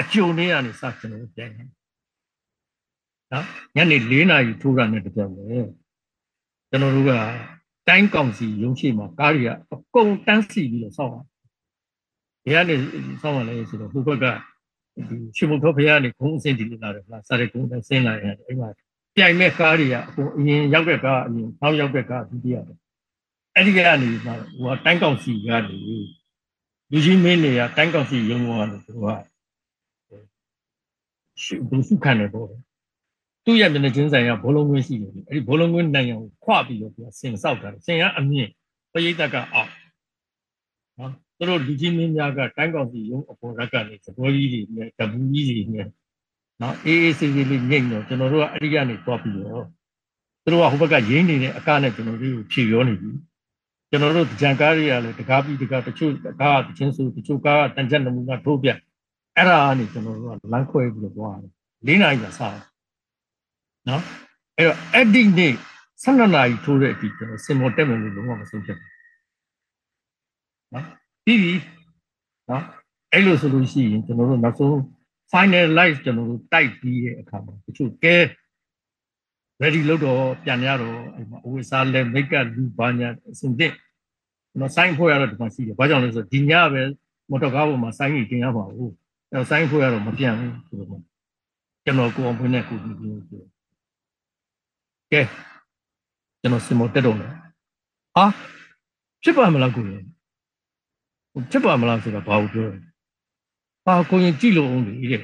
[0.00, 1.68] အကျုံလေးကနေစကျွန်တော်ပြန်တယ်
[3.32, 3.44] နော်
[3.76, 5.58] ညနေ၄နာရီထိုးတာနဲ့တပြတ်လေ
[6.70, 7.12] ကျွန်တော်တို့က
[7.88, 11.26] တိုင်းကောင်စီရုံးရှိမှာကားတွေကအကုန်တန်းစီပြီးတော့စောင့်အောင်
[12.48, 12.74] ဒီကနေ
[13.22, 14.24] စောင့်ရလဲဆိုတော့ဟိုဘက်က
[15.08, 18.68] ဒီရှင်မုတ်ဖဖရားကနေခုံးအစင်းဒီလာတယ်လားစားတဲ့ခုံးနဲ့ဆင်းလာရတယ်အဲ့မှာ
[19.16, 22.72] ပြိုင်မဲ့ကားတွေကအကုန်အရင်ရောက်တဲ့ကားအရင်နောက်ရောက်တဲ့ကားဒုတိယပဲ
[23.54, 25.76] အဲ့ဒီကနေဟိုတိုင်းကောင်စီကနေ
[26.90, 29.06] လူကြီးမင်းတွေကတိုင်းကောင်စီရုံးကနေသူက
[31.42, 32.46] ရှုပ်ဘူးစုခံတယ်ပေါ့
[33.44, 38.50] သူ့ရဲ့မျက်နှာချင်းဆိုင်ကဘောလုံးကွင်းရှိတယ်အဲ့ဒီဘောလုံးကွင်းနိုင်အောင်ခွပြီးတော့သူကဆင်ဆောက်တာဆင်ကအမြင့်
[38.92, 39.72] ပရိသတ်ကအောက်
[40.98, 45.86] နော် သူတို့လူကြီးမင်းများကတိုင်းကောင်စီရုံးအပေါ်ရက်ကနေသဘောကြီးတွေနဲ့တပူကြီးတွေနဲ့
[46.60, 49.64] နော်အေးအေးဆေးဆေးလေးညိတ်တော့ကျွန်တော်တို့ကအဲ့ဒီကနေသွားပြီးတော့
[50.42, 53.10] သူတို့ကဟိုဘက်ကရင်းနေတဲ့အကားနဲ့ကျွန်တော်တို့ကိုဖြေပြောနေပြီ
[53.90, 58.68] ကျွန်တော်တို့ကြံကားတွေကလည်းတကားပြီးတကားတချို့ကားတချင်းစုတချို့ကားတန်ချက်နမူနာထိုးပြ
[59.36, 61.52] အဲ့ဒါကနေကျွန်တော်တို့ကလမ်းခွဲပြီးတော့သွားတယ်
[61.88, 62.56] ၄နာရီကစား
[63.88, 64.02] နော်
[64.56, 65.54] အဲ့တော့အဲ့ဒီနေ့
[66.04, 68.92] 12နာရီထိုးတဲ့အထိကျွန်တော်စင်မော်တက်မယ်လို့လုံးဝမဆုံးဖြတ်ဘူး
[70.74, 70.86] နော်
[71.28, 71.54] ပြီးပြီ
[72.50, 72.64] နော်
[73.12, 74.74] အဲ့လိုဆိုလို့ရှိရင်ကျွန်တော်တို့နောက်ဆုံး
[75.32, 78.16] finalize ကျွန်တော်တို့တိုက်ပြီးတဲ့အခါမှာတချို့ကဲ
[79.62, 83.72] ready လုပ်တော့ပြန်ရတော့အဲ့မှာအဝိစားလဲ make up လူဘာညာအစင်တဲ့
[84.50, 86.82] ကျွန်တော် sign ဖို့ရတော့ဒီမှာရှိတယ်ဘာကြောင့်လဲဆိုတော့ဒီညပဲ
[87.30, 88.92] မော်တော်ကားပေါ်မှာ sign ကြီးတင်ရပါဘူး
[89.32, 91.02] အဲ့ sign ဖို့ရတော့မပြန်ဘူးဆိုတော့
[91.84, 93.42] ကျွန်တော်ကိုအောင်ဖွင့်တဲ့ကိုကြီးပြောဆို
[95.12, 95.22] ကဲ
[96.40, 97.32] ကျွန်တော်စင်မောတက်တော့မယ်
[98.16, 98.24] ဟာ
[99.22, 100.04] ဖြစ်ပါမလားကိုရင်
[101.50, 102.78] ဖြစ်ပါမလားဆိုတာဘာကိုပြောလဲ
[103.84, 105.22] ဟာကိုရင်ကြည့်လို့အောင်လေတဲ့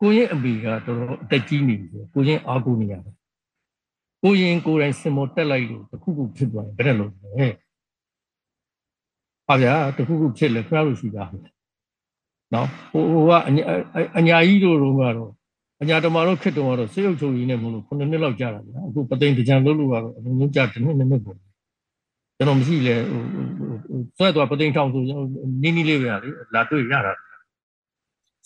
[0.00, 3.14] ကိုရင်အမေကတော်တော်အသက်ကြီးနေပြီကိုရင်အားကိုနေရတယ်
[4.22, 7.46] ကိုရင်ကိုယ်တိုင်စင်မောတက်လိုက်လို့တခုခုဖြစ်သွားရင်ဘယ်နဲ့လုပ်လဲ
[9.46, 11.24] ဟာဗျာတခုခုဖြစ်လဲခရလို့ရှိတာ
[12.54, 13.30] နော်ဟိုဟိုက
[14.18, 15.30] အညာကြီးတို့တော့ကတော့
[15.82, 21.36] အညာတမာတို့ခစ်တုံကတော့စေရုပ်ချုပ်ရင်းနဲ့မလို့ခုနှစ်နှစ်လောက်ကြာတာဗျာအခုပသိမ်တကြံလို့လို့ကတော့အလုံးလုံးကြာတစ်နှစ်နှစ်နှစ်ပေါ့
[22.36, 23.20] ကျွန်တော်မရှိလဲဟို
[24.18, 25.02] ဆွဲသွားပသိမ်ထောင်ဆို
[25.62, 27.12] နင်းနီးလေးပဲလေလာတွေ့ရတာ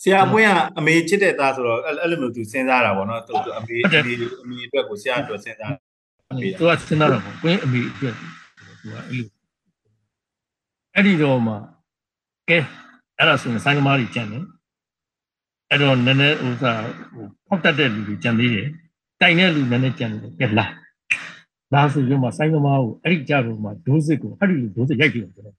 [0.02, 8.26] ဆရာပွင့်ကအမေချစ်တဲ့သားဆိုတော့အဲ့လိုမျိုးသူစဉ်းစားတာပေါ့နော်သူအမေအမေအမေအတွက်ကိုဆရာအတွက်စဉ်းစားသူကစဉ်းစားတာပေါ့ပွင့်အမေအတွက်သူ
[8.92, 9.26] ကအဲ့လို
[10.94, 11.54] အဲ့ဒီတော့မှ
[12.48, 12.58] ကဲ
[13.18, 14.44] အဲ့ဒါဆိုရင်ဆိုင်သမားတွေကြံတယ်
[15.70, 18.68] အဲ့တော့နည်းနည်းဥစားဟိုဖောက်တတ်တဲ့လူတွေကြံသေးတယ်
[19.20, 20.66] တိုင်တဲ့လူနည်းနည်းကြံတယ်ကဲလာ
[21.74, 25.56] လာဆိုရင်မှဆိုင်သမားကိုအဲ့ဒီကြတော့မှဒိုးစစ်ကိုအဲ့ဒီလူဒိုးစစ်ရိုက်ပြီးတော့ကျွန်တော်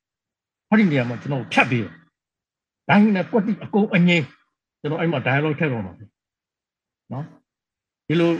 [0.69, 1.93] အဲ့ဒီနေရာမှာကျွန်တော်ဖြတ်ပြီးတော့
[2.89, 4.25] ဒိုင်းနဲ့ကွက်တိအကုန်အငိမ့်
[4.81, 5.93] ကျွန်တော်အဲ့မှာ dialogue ထည့်တော့မှာ
[7.11, 7.25] နော်
[8.07, 8.31] ဒီလို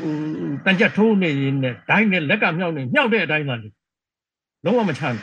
[0.65, 3.69] တန်ကြထိုးနေရင်နဲ့ဒိုင်းနဲ့လက်ကမြောက်နေမြောက်တဲ့အတိုင်းမှလေ
[4.65, 5.17] လုံးဝမချမ်း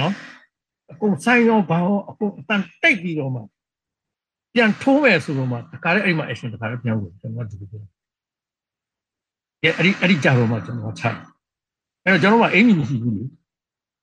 [0.00, 0.12] နော်
[0.92, 3.40] အကုန်ဆိုင်ရောဘာရောအကုန်အတန်တိတ်ပြီးတော့မှ
[4.54, 7.93] ပြန်ထိုးမယ်ဆိုတော့မှတခါလေအဲ့မှာ action တခါလေပြန်ဝင်ကျွန်တော်ဒီလိုပြောကဲ
[9.76, 11.04] အဲ့ဒီအဲ့ဒီကြတော့မှကျွန်တော်ချ
[12.04, 13.24] အဲ့တော့ကျွန်တော်ကအင်ကြီးမရှိဘူးလေ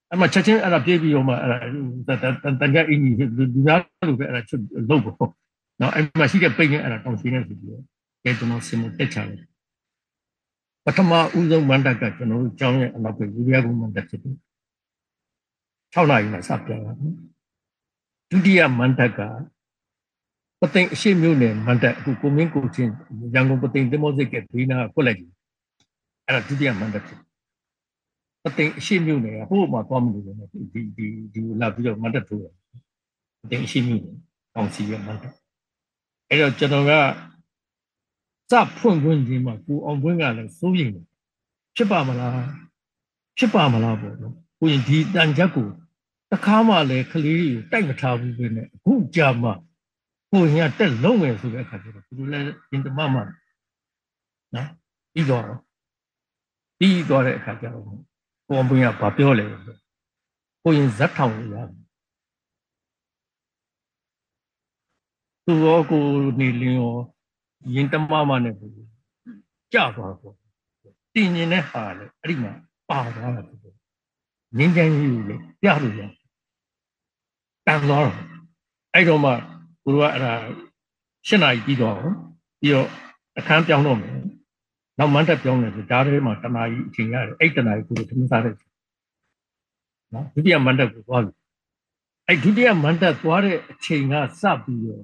[0.09, 1.55] အဲ့မှာချက်ချင်းအဲ့ဒါပြေးပြီးတော့မှအဲ့ဒါ
[2.61, 5.31] တန်ကြအင်ကြီးလူများလိုပဲအဲ့ဒါချုပ်လုပ်ပေါ့
[5.81, 7.83] နော်အဲ့မှာရှိတဲ့ပိတ်နဲ့အဲ့ဒါတောင်းရှင်းနေဆိုပြီးတော့
[8.23, 9.41] ကဲကျွန်တော်စင်မတက်ချတယ်
[10.85, 14.35] ပထမဦးဆုံးမန္တကကျွန်တော်တို့ကျောင်းရဲ့အနောက်ပဲယူရကုမန္တဖြစ်တယ်
[15.93, 16.91] 6နာရီမှစပြတာ
[18.29, 19.19] ဒုတိယမန္တက
[20.59, 22.91] ပသိမ်အရှိမြို့နယ်မန္တအခုကိုမင်းကိုချင်း
[23.33, 25.30] ရန်ကုန်ပသိမ်တင်မောစိတ်ကဘေးနာကွက်လိုက်တယ်
[26.27, 27.19] အဲ့ဒါဒုတိယမန္တဖြစ်
[28.43, 30.37] ပသိမ်အရှိမြို့နယ်ကဟိုမှာသွားမလို့လည်း
[30.73, 32.53] ဒီဒီဒီလာပြီးတော့မန္တထိုးတယ်
[33.41, 34.15] ပသိမ်အရှိမြို့နယ်
[34.53, 35.23] ကောင်းစီရမန္တ
[36.29, 36.91] အဲ့တော့ကျွန်တော်က
[38.51, 41.05] စဖွင့်ခွင့်ချင်းမှာကိုအောင်ခွင့်ကလည်းစိုးရိမ်တယ်
[41.75, 42.35] ဖြစ်ပါမလား
[43.37, 45.67] ဖြစ်ပါမလားပေါ့နော်ကိုရင်ဒီတန်ချက်ကို
[46.31, 49.49] တခါမှလည်းကလေးတွေကိုတိုက်မထားဘူးပဲနဲ့အခုကြာမှ
[50.31, 53.27] ကိုရင်ကတက်လုံးမယ်ဆိုတဲ့အခါကျတော့သူလည်းအင်တမမနော်
[55.13, 55.43] ပြီးတော့
[56.83, 57.97] ပြီးတော့တဲ့အခါကျတော့ကို
[58.49, 59.75] အောင်ခွင့်ကဘာပြောလဲဆို
[60.63, 61.55] ကိုရင်ဇက်ထောင်ရ
[65.45, 66.03] သူရောကို
[66.39, 66.95] နေလင်းရော
[67.73, 68.55] ရင်တမမနဲ့
[69.73, 70.35] ကြာသွားတော့
[71.13, 72.53] တင်ញင်တဲ့ဟာလေအဲ့ဒီမှာ
[72.89, 73.75] ပါသွားတာဖြစ်တယ်
[74.57, 76.01] ငင်းချမ်းကြီးကိုလေပြလို့ရ
[77.65, 78.17] တန်သွားတော့
[78.93, 79.31] အဲ့တော့မှ
[79.83, 80.33] ကိုကအဲ့ဒါ
[81.27, 81.97] ရှင်းနာကြီးပြီးတော့
[82.61, 82.87] ပြီးတော့
[83.37, 84.13] အခန်းပြောင်းတော့မယ်
[85.01, 88.53] နောက်မန်းတက်ပြောင်းတယ်ဆိုဒါထဲမှာတနာကြီးအချိန်ရတယ်အဲ့တနာကြီးကိုသမင်းစားတဲ့
[90.13, 91.33] နော်ဒုတိယမန်းတက်ကိုသွားပြီ
[92.27, 95.03] အဲ့ဒုတိယမန်းတက်သွားတဲ့အချိန်ကစပြီးတော့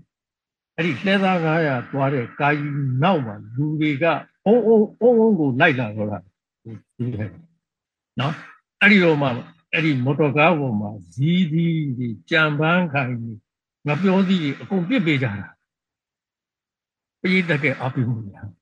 [0.76, 4.06] အဲ့ဒီလှဲသား900သွားတဲ့ကာကြီးနောက်မှာလူတွေက
[4.46, 6.20] အုံအုံအုံအုံကိုလိုက်လာတော့တာ
[6.98, 7.30] ဒီလို
[8.20, 8.34] နော်
[8.82, 9.28] အဲ့ဒီတော့မှ
[9.74, 13.40] အဲ့ဒီမော်တော်ကားပေါ်မှာဇီးသီးတွေကြံပန်းခိုင်ကြီး
[13.88, 15.50] ငပြောသီးတွေအကုန်ပြစ်ပေးကြတာ
[17.22, 18.57] ပြည်တကအပိမှုညာ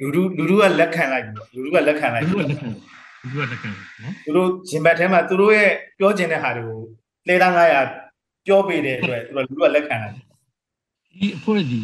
[0.00, 3.68] လူလူလူလူကလက်ခံလိုက်ပြီလူလူကလက်ခံလိုက်လူပြီကလက်ခံလူကလက်ခံ
[4.02, 6.80] နော်သူတို့ဂျင်ဘတ်ထဲမှာသူတို့ရဲ့ပြောချင်တဲ့ဟာတွေကို
[7.28, 11.80] လေသား900ပြောပေးတဲ့အတွက်သူတို့လူလူကလက်ခံလိုက်ဒီအဖွဲ့ဒီ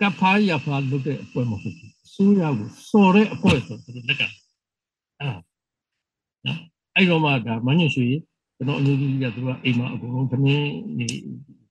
[0.00, 4.26] ကဖားရဖားလုပ်တဲ့အဖွဲ့မဟုတ်ဘူးအစိုးရကိုစော်တဲ့အဖွဲ့ဆိုသူတို့လက်ခံ
[5.20, 5.30] အဲ့
[6.46, 6.58] နော်
[6.94, 8.06] အဲ့တော့မှဒါမညွှန်ရွှေ
[8.56, 11.06] ကျွန်တော်အမျိုးကြီးကသူကအိမ်မှာအကုန်လုံးသမင်းနေ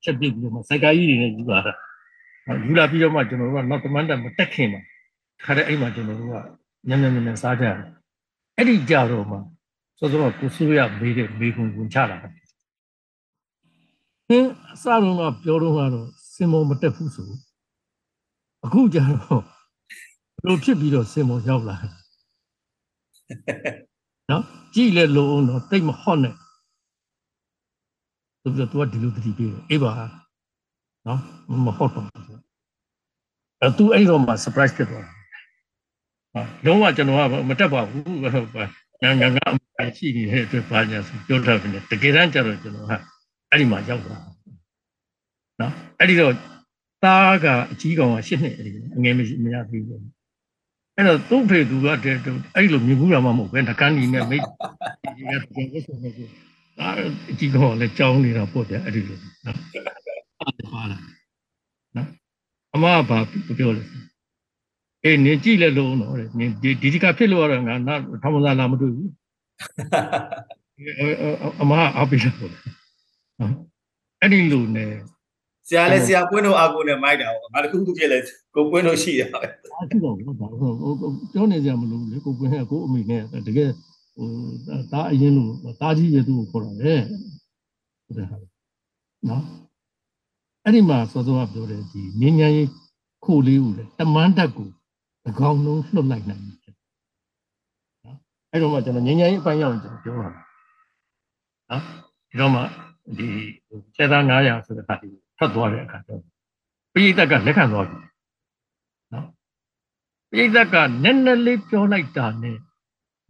[0.04, 1.74] ချက်ပြစ်ပြီးတော့မှစိုက်ကားကြီးတွေနဲ့ယူလာတာ
[2.68, 4.82] ယူလာပြီးတော့မှကျွန်တော်တို့ကနောက်တမန်တက်မတက်ခင်မှာ
[5.44, 6.36] ခါတဲ့အိမ်မှာကျွန်တော်တို့က
[6.90, 7.76] ညံ့ညံ့ညံ့စားကြတယ်
[8.58, 9.38] အဲ့ဒီကြတော့မှ
[9.98, 12.30] စောစောကကိုစိုးရမေးတဲ့မေးခွန်းကိုချလာတာ
[14.28, 17.30] ဟင်းအစတုန်းကပြောတော့ကတော့စင်မောမတက်ဘူးဆို
[18.66, 19.44] အခုကျတော့
[20.38, 21.76] ဘလို့ဖြစ်ပြီးတော့စင်မောရောက်လာ
[24.30, 24.44] နော်
[24.74, 26.36] ကြည့်လဲလို့အောင်တော့တိတ်မဟော့နဲ့
[28.42, 29.92] သူကသူကဒီလိုတတိပေးတယ်အေးပါ
[31.08, 31.20] နော်
[31.66, 32.06] မဟော့တော့
[33.62, 35.25] အဲသူအဲ့တော့မှ surprise ဖြစ်သွားတာ
[36.66, 38.30] လုံးဝကျွန်တော်ကမတက်ပါဘူးငါ
[39.22, 42.92] ငါငါရှိနေတဲ့အတွက်ဘာညာဆိုပြောထားတယ်တကယ်တမ်းကျတော့ကျွန်တော်က
[43.52, 44.22] အဲ့ဒီမှာရောက်သွား
[45.62, 46.34] နော်အဲ့ဒီတော့
[47.04, 50.02] သားကအကြီးကောင်ကရှစ်နှစ်အဲ့ဒီအငယ်မရှိမရသေးဘူး
[50.96, 56.28] အဲ့တော့သူ့ဖေသူကတည်းကအဲ့လိုမြင်ဘူးရမှာမဟုတ်ပဲငကန်းကြီးနဲ့မိတ်ဒီကပြန်ကိုဆိုနေကို
[56.80, 56.90] အာ
[57.32, 59.58] အကြီးကောင်ကလည်းကြောင်းနေတာပေါ့ဗျအဲ့ဒီလိုနော်
[60.42, 61.02] အဲ့ပါလား
[61.96, 62.08] နော်
[62.74, 63.18] အမကဘာ
[63.58, 63.84] ပြောလဲ
[65.06, 69.12] အေးနင်ကြည့်လဲလို့တော့တဲ့နင်ဒီဒီကဖြစ်လို့ရတော့ငါနောက်ထောင်မစားလာမတွေ့ဘူး
[71.62, 72.38] အမအားပေးလို့
[73.40, 73.54] နော်
[74.22, 74.92] အဲ့ဒီလိုနဲ့
[75.68, 78.18] ဆရာလည်းဆရာပွင့်တို့အာကိုနဲ့မိုက်တာပေါ့ငါတခုခုဖြစ်လဲ
[78.56, 80.96] ကိုပွင့်တို့ရှိတာပဲအားကြည့်တော့ဘာလို့
[81.34, 83.72] ပြောနေကြမလို့လေကိုကွင်းကကိုအမိနဲ့တကယ်
[84.16, 84.28] ဟို
[84.92, 86.96] တားအရင်လို့တားကြီးရဲ့သူ့ကိုခေါ်တာလေ
[88.06, 88.38] ဟုတ်တယ်ဟာ
[89.30, 89.44] နော်
[90.64, 92.70] အဲ့ဒီမှာစောစောကပြောတယ်ဒီငင်းညာရေး
[93.26, 94.70] ခိုလေးဦးလေတမန်းတက်ကို
[95.28, 96.76] အကောင်လုံးလှုပ်လိုက်နိုင်တယ်
[98.06, 98.18] နော်
[98.52, 100.30] အဲ့တော့မှကျွန်တော်ငင်းညာရေးအပိုင်းရောက်ကျွန်တော်ပြောတာ
[101.70, 101.84] နော်
[102.30, 102.62] ဒီတော့မှ
[103.18, 103.28] ဒီ
[103.96, 105.08] စေသား900ဆိုတဲ့ဟာဒီ
[105.38, 106.22] ထွက်သွားတဲ့အခါကျတော့
[106.94, 107.98] ပိဋကတ်ကလက်ခံသွားပြီ
[109.14, 109.28] နော်
[110.30, 112.58] ပိဋကတ်နည်းနည်းလေးပြောလိုက်တာနဲ့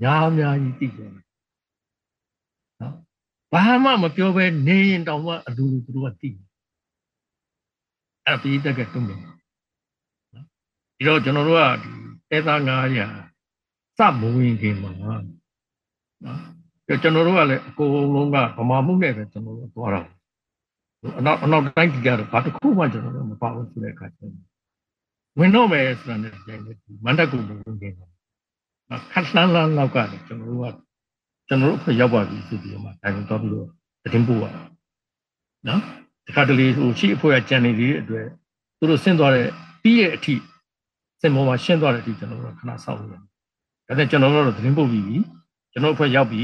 [0.03, 1.11] ညာအများကြီးသိတယ်
[2.81, 2.95] နော်
[3.53, 6.45] ဘာမှမပြောဘဲနေရင်တောင်မှအလူလူသူတို့ကသိတယ်
[8.25, 9.37] အဲ့ပိဋကတ်တုံးတယ်နော်
[10.97, 11.89] ဒီတော့ကျွန်တော်တို့ကဒီ
[12.29, 15.21] တဲသား900စမဝင်ခင်မှာနော်
[16.87, 20.01] ကျွန်တော်တို့ကလည်းအကုန်လုံးကဗမာမှုနဲ့ပဲကျွန်တော်တို့သွားတာ
[21.19, 24.33] အနောက်အနောက်တိုင်းပြည်ကတော့ဘာတစ်ခုမှကျွန်တော်တို့မပါဘူးဆိုတဲ့အခါကျတော့
[25.39, 27.93] ဝင်တော့မယ်ဆိုတာနဲ့ပြန်တယ်မန္တကူဝင်နေတယ်
[29.11, 30.75] ခက်လှမ်းလှမ်းလောက်ကလည်းကျွန်တော်တို့က
[31.47, 33.67] ကျွန်တော်တို့ဖရောက်ပါပြီဆိုပြီးတော့မှတိုင်တော့ပြီးတော့
[34.13, 34.45] တင်ပို့ရ
[35.67, 35.81] နော်
[36.27, 38.27] တခါတလေဟိုရှိအဖွဲကကြံနေသေးတဲ့အတွက်
[38.77, 39.47] သူတို့ဆင်းသွားတဲ့
[39.83, 40.33] ပြီးရဲ့အထိ
[41.25, 43.21] စင်မောမှာရှင်းသွားတဲ့အထိကျွန်တော်တို့ခဏဆောက်လို့ရတယ်
[43.87, 45.17] ဒါနဲ့ကျွန်တော်တို့တော့တင်ပို့ပြီးပြီ
[45.71, 46.43] ကျွန်တော်အဖွဲ့ရောက်ပြီ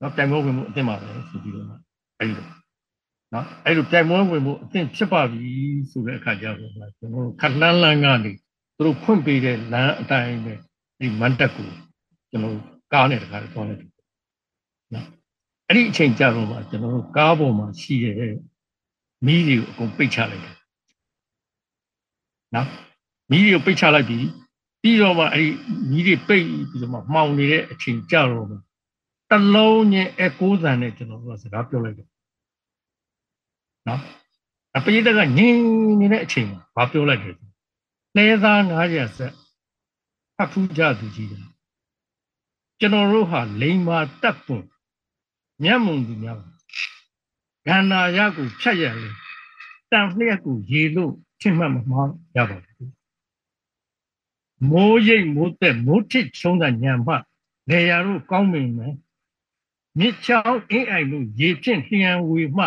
[0.00, 1.74] နော်တိုင်မိုးဝင်မှုအသင့်ပါပဲဆိုပြီးတော့မှ
[2.18, 2.46] အဲ့လို
[3.32, 5.52] နော်အဲ့လိုတိုင်မိုးဝင်မှုအသင့်ဖြစ်ပါပြီ
[5.90, 8.32] ဆိုတဲ့အခါကျတော့ကျွန်တော်ခက်လန်းလန်းကနေ
[8.76, 10.54] သူတို့ဖွင့်ပေးတဲ့လမ်းအတိုင်းပဲ
[10.98, 11.68] ဒီမန်တက်ကို
[12.30, 12.56] ကျွန်တော်
[12.92, 13.80] ကားနဲ့တခါတော့လိုက်
[14.94, 15.06] နော်
[15.68, 18.34] အဲ့ဒီအချိန်ကြာတော့မှကျွန်တော်တို့ကားပေါ်မှာရှိတဲ့
[19.26, 20.56] မီးတွေကိုအကုန်ပိတ်ချလိုက်တယ်
[22.54, 22.68] နော်
[23.30, 24.26] မီးတွေကိုပိတ်ချလိုက်ပြီး
[24.82, 25.48] ပြီးတော့မှအဲ့ဒီ
[25.90, 28.56] မီးတွေပိတ်ပြီးတော့မှမှောင်နေတဲ့အချိန်ကြာတော့မှ
[29.30, 32.08] တလုံးချင်းအကိုးတန်နဲ့ကျွန်တော်တို့ကစကားပြောလိုက်တယ်
[33.88, 34.00] နော်
[34.76, 35.60] အပိဒကငင်း
[36.00, 37.36] နေတဲ့အချိန်မှာဘာပြောလိုက်တယ်
[38.16, 39.32] လဲသား900ဆက်
[40.36, 41.44] ဖတ်ဖူးကြသူကြီးတယ်
[42.80, 44.64] ကျွန်တော်တို့ဟာလိန်မာတက်ပွန်
[45.62, 46.38] မျက်မှန်သူများ
[47.66, 49.10] ဂန္ဓာရကိုဖြတ်ရလေ
[49.90, 52.65] တန်လျက်ကိုရေလို့ထင်မှတ်မမှားရပါဘူး
[54.70, 57.14] မိုးရိပ်မိုးသက်မိုးထစ်ချုံးတဲ့ညံမှ
[57.70, 58.94] လေယာတို့ကောင်းမင်မယ်
[59.98, 62.64] မြစ်ချောင်းအင်းအိုင်တို့ရေဖြင့်လျှံဝေမှ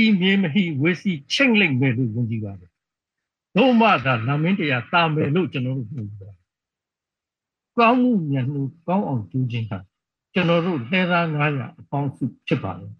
[0.00, 2.70] ဤမြေမဟိဝေစီချိတ်လိုက်မယ်လို့ယုံကြည်ပါတယ်
[3.56, 6.34] တို့မှသာနာမင်းတရားတာမယ်လို့ကျွန်တော်တို့ပြောပါတယ်
[7.78, 9.78] ကောင်းမှုဉာဏ်လို့ကောင်းအောင်ကြိုးခြင်းဟာ
[10.34, 12.92] ကျွန်တော်တို့လှဲသား900အပေါင်းစုဖြစ်ပါတယ်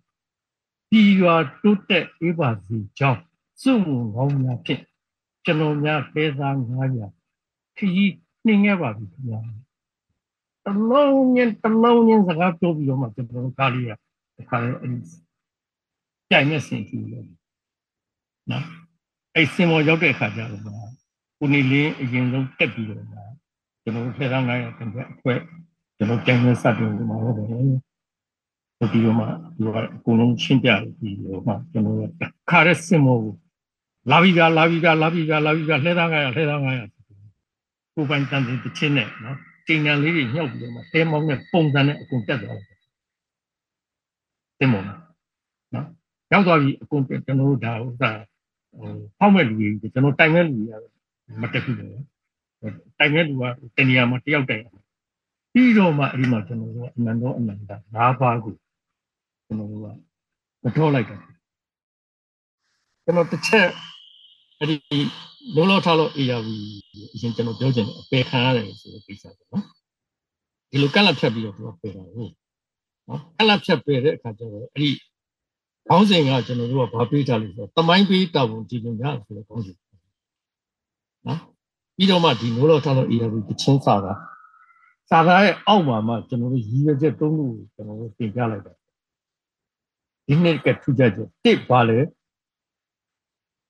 [0.90, 3.20] ပြည်ရွာတိုးတက်အေးပါစီကြောင့်
[3.60, 4.82] စုမှုကောင်းများဖြင့်
[5.44, 7.23] ကျွန်တော်များလှဲသား900
[7.78, 8.12] ခကြီး
[8.46, 9.40] နှင်းခဲ့ပါပြီခင်ဗျာ
[10.66, 13.92] တလုံးချင်းတလုံးချင်းစကားပြောပြီးတော့မှကျွန်တော်တို့ကားလေးက
[14.38, 14.98] တခါလေအဲ့ဒီ
[16.30, 17.26] ကြိုင်မဲ့စင်ကြည့်လို့
[18.50, 18.64] နော်
[19.34, 20.62] အဲ့စင်မောရောက်တဲ့အခါကျတော့
[21.38, 23.04] ကိုနေလင်းအရင်ဆုံးတက်ပြီးတော့
[23.82, 25.34] ကျွန်တော်ဖေရန်900တင်တဲ့အခွဲ
[25.96, 31.96] ကျွန်တော်ကြိုင်မဲ့စတင်ဒီမှာဟုတ်တယ်ဟိုဒီမှာဒီကအကုန်လုံးရှင်းပြပြီးတော့မှကျွန်တော်
[32.50, 33.34] ခါရက်စင်မောကို
[34.10, 37.03] လာပြီးကြလာပြီးကြလာပြီးကြလာပြီးကြလှဲသား900လှဲသား900
[37.94, 42.78] ကိုပိုင်တန်တဲ့ချင်းနဲ့နော်ချိန်ငံလေးတွေညှောက်ပြီးတော့မှတဲမောင်းနဲ့ပုံစံနဲ့အကုန်တက်သွားတယ်
[44.58, 45.00] တင်မောင်းနော်
[46.32, 48.10] ရောက်သွားပြီအကုန်ကျွန်တော်တို့ဒါဥစ္စာ
[48.78, 51.84] ဟိုဖောက်မဲ့လူကြီးကျွန်တော်တိုင်မဲ့လူကြီးမတက်ဘူးလေ
[52.98, 53.44] တိုင်မဲ့လူက
[53.76, 54.62] တနေရာမှာတယောက်တိုင်
[55.52, 58.54] ပြီးတော့မှအဲ့ဒီမှာကျွန်တော်တို့ကအနန္တောအနန္တ၅ပါးကို
[59.46, 59.86] ကျွန်တော်တို့က
[60.62, 61.20] မထောလိုက်တယ်
[63.04, 63.68] ကျွန်တော်တစ်ချက်
[64.58, 65.00] အဲ့ဒီ
[65.54, 66.48] လုံးလောက်ထားလို့ ARV
[67.14, 69.64] အရင်ကျွန်တော်ပြောချင်တယ်အပယ်ခံရတယ်ဆိုတဲ့ကိစ္စပေါ့နော်
[70.70, 72.32] ဒီလိုကက်လက်ဖြတ်ပြီးတော့သူကပယ်တာဟုတ်
[73.08, 74.90] နော်ကက်လက်ဖြတ်ပယ်တဲ့အခါကျတော့အဲ့ဒီ
[75.88, 79.76] ခေါင်းစဉ်ကကျွန်တော်တို့ကဘာပေးထားလို့ဆိုတော့တမိုင်းပေးတာဝန်ကြည်လို့ရဆိုတဲ့ခေါင်းစဉ်
[81.26, 81.40] နော်
[81.96, 84.14] ပြီးတော့မှဒီလုံးလောက်ထားလို့ ARV တချင်းစာတာ
[85.10, 88.76] စာသားရဲ့အောက်မှာမှကျွန်တော်တို့ရည်ရွယ်ချက်သုံးခုကိုကျွန်တော်တို့တင်ပြလိုက်တယ်
[90.26, 91.98] ဒီနေ့ကထူးခြားချက်တစ်ပါလေ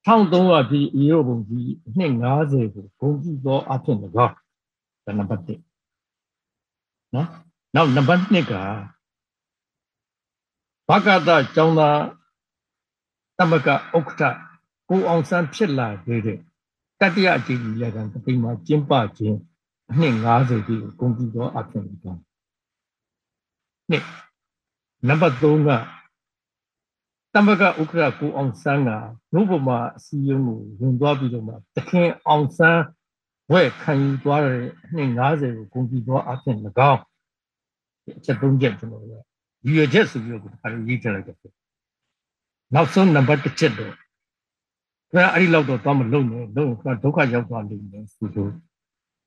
[0.06, 4.34] 1300ပြည်အေရိုပုံကြီးနှစ်90ကိုဂုံကြည့်သောအဖြစ်၎င်း
[5.04, 7.28] ဒါနံပါတ်1နော်
[7.74, 8.54] နောက်နံပါတ်2က
[10.88, 12.00] ဘဂတကျောင်းသား
[13.38, 14.30] တမကဥက္ကဋ
[14.88, 16.38] ကိုအောင်ဆန်းဖြစ်လာခဲ့တဲ့
[17.00, 19.38] တတိယအကြိမ်ကြီးရကံတပိမှာကျင်းပခြင်း
[19.90, 22.20] အနှစ်90ပြည်ကိုဂုံကြည့်သောအဖြစ်၎င်း
[23.90, 24.04] နှစ်
[25.08, 25.70] နံပါတ်3က
[27.36, 28.90] တမ္ပကဥက္ကရာကိုအောင်ဆန်းက
[29.34, 32.82] နုပမာအစည်းအရုံးကိုဝင်သွားပြီးတော့မှတခင်အောင်ဆန်း
[33.52, 36.56] ဝဲခံယူသွားတဲ့အနှစ်90ကိုဂုဏ်ပြုသောအဖြစ်၎
[36.90, 37.00] င်း
[38.18, 39.22] အချက်၃ချက်ကျွန်တော်တို့
[39.64, 41.36] ရည်ရွယ်ချက်ဆိုပြီးတော့ဒါလည်းရေးထည့်လိုက်တယ်
[42.74, 46.66] နောက်ဆုံးနံပါတ်1ချက်တော့ဒါအဲ့ဒီလောက်တော့သွားမလုံနဲ့လုံ
[47.02, 48.52] ဒုက္ခရောက်သွားလိမ့်မယ်ဆိုတော့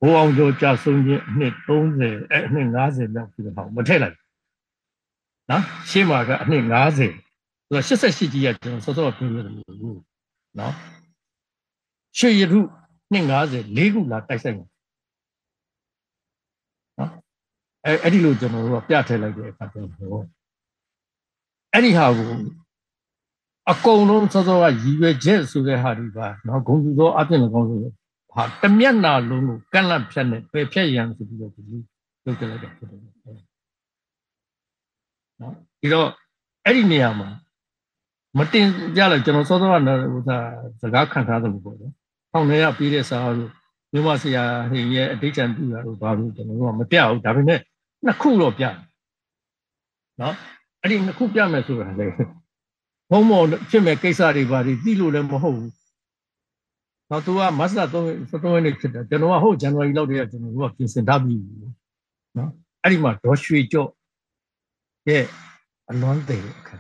[0.02, 4.16] ဘိုးအောင်ကျော်ကြာဆုံးခြင်းအနှစ်30အဲအနှစ်90လောက်ပြီးတော့မထည့်လိုက်
[5.50, 7.27] နော်ရှေ့မှာကအနှစ်90
[7.68, 9.44] ဆိုတော့88ကြီးကကျွန်တော်စောစောပြောရတယ်
[9.82, 10.00] လို့
[10.60, 10.74] နော်
[12.18, 12.60] ရွှေရထု
[13.14, 14.68] 250၄ခုလာတိုက်ဆိုင်တယ်
[17.00, 17.12] နော်
[17.86, 20.24] အဲအဲ့ဒီလိုကျွန်တော်တို့ကပြထည့်လိုက်တဲ့အခါကျတော့
[21.74, 22.28] အဲ့ဒီဟာကို
[23.72, 27.80] အကုန်လုံးစောစောကရည်ရွယ်ချက်ဆိုတဲ့ဟာဒီပါနော်ဂုံသူသောအပြင်လည်းကောင်းဆို
[28.34, 33.00] ဟာတမျက်နာလုံးကိုကန့်လန့်ဖြတ်နေပယ်ဖြတ်ရန်ဆိုပြီးတော့ဒီလုပ်ကြလိုက်တာဖြစ်တယ်
[35.42, 36.10] နော်ဒီတော့
[36.66, 37.30] အဲ့ဒီနေရာမှာ
[38.38, 40.38] မတင်ကြလို့ကျွန်တော်စောစောကဟိုသာ
[40.82, 41.94] စကားခံထားတယ်လို့ပေါ့နော်။
[42.32, 43.52] ထောင်ထဲကပြီးတဲ့စာလို့
[43.94, 47.60] မြမဆရာဟင်ရဲ့အဋ္ဌံပြတာလို့ဘာလို့ကျွန်တော်တို့ကမပြဘူးဒါပေမဲ့
[48.06, 48.64] နှစ်ခုတော့ပြ
[50.22, 50.36] နော်
[50.82, 52.08] အဲ့ဒီနှစ်ခုပြမယ်ဆိုတာလေ
[53.12, 55.72] ဘုံမော်ဖြစ်မဲ့ကိစ္စတွေပါဒီသိလို့လည်းမဟုတ်ဘူး
[57.10, 57.96] နောက်သူကမတ်လ3
[58.32, 61.42] 3ရက်နေ့ဖြစ်တယ်ကျွန်တော်ကဟုတ်ဇန်နဝါရီလောက်တည်းကကျွန်တော်တို့ကပြင်ဆင်ထားပြီး
[62.38, 62.52] နော်
[62.84, 63.90] အဲ့ဒီမှာဒေါ်ရွှေကျော့
[65.08, 65.26] ရဲ့
[65.90, 66.78] အလွမ်းသေးအခါ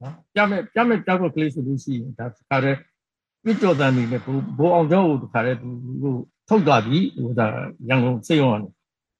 [0.00, 2.72] နော်ပြမယ်ပြမယ်တောက်ကလေးဆိုလို့ရှိရင်ဒါခါရဲ
[3.44, 5.68] ပြကြော်တန်နေနဲ့ဘိုးအောင်ကျော်ကိုခါရဲသူ
[6.48, 7.46] ထုတ်သွားပြီဟိုဒါ
[7.88, 8.68] ရန်ကုန်စေရုံကနေ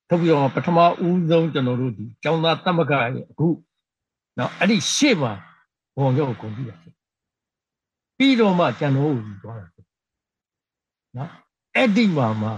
[0.08, 3.48] ထုတ်ပြီးတော့ပထမဦးဆုံးကျွန်တော်တို့ဒီကျောင်းသားတမကရဲ့အခု
[4.38, 5.32] နော်အဲ့ဒီရှေ့မှာ
[5.96, 6.94] ဘိုးအောင်ကျော်ကိုဂုဏ်ပြုတာဖြစ်
[8.18, 9.86] ပြီးတော့မှကျွန်တော်ကိုယူသွားတာဖြစ်
[11.16, 11.30] နော်
[11.74, 12.50] အဲ့ဒီမှာမှ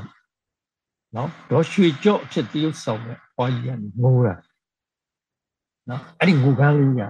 [1.15, 4.35] နော်ဒေါ်ရွှေကျော့အဖြစ်တရုပ်ဆောင်တဲ့ဘွားကြီးကနေငိုးတာ
[5.89, 7.03] နော်အဲ့ဒီငိုကန်းလေးက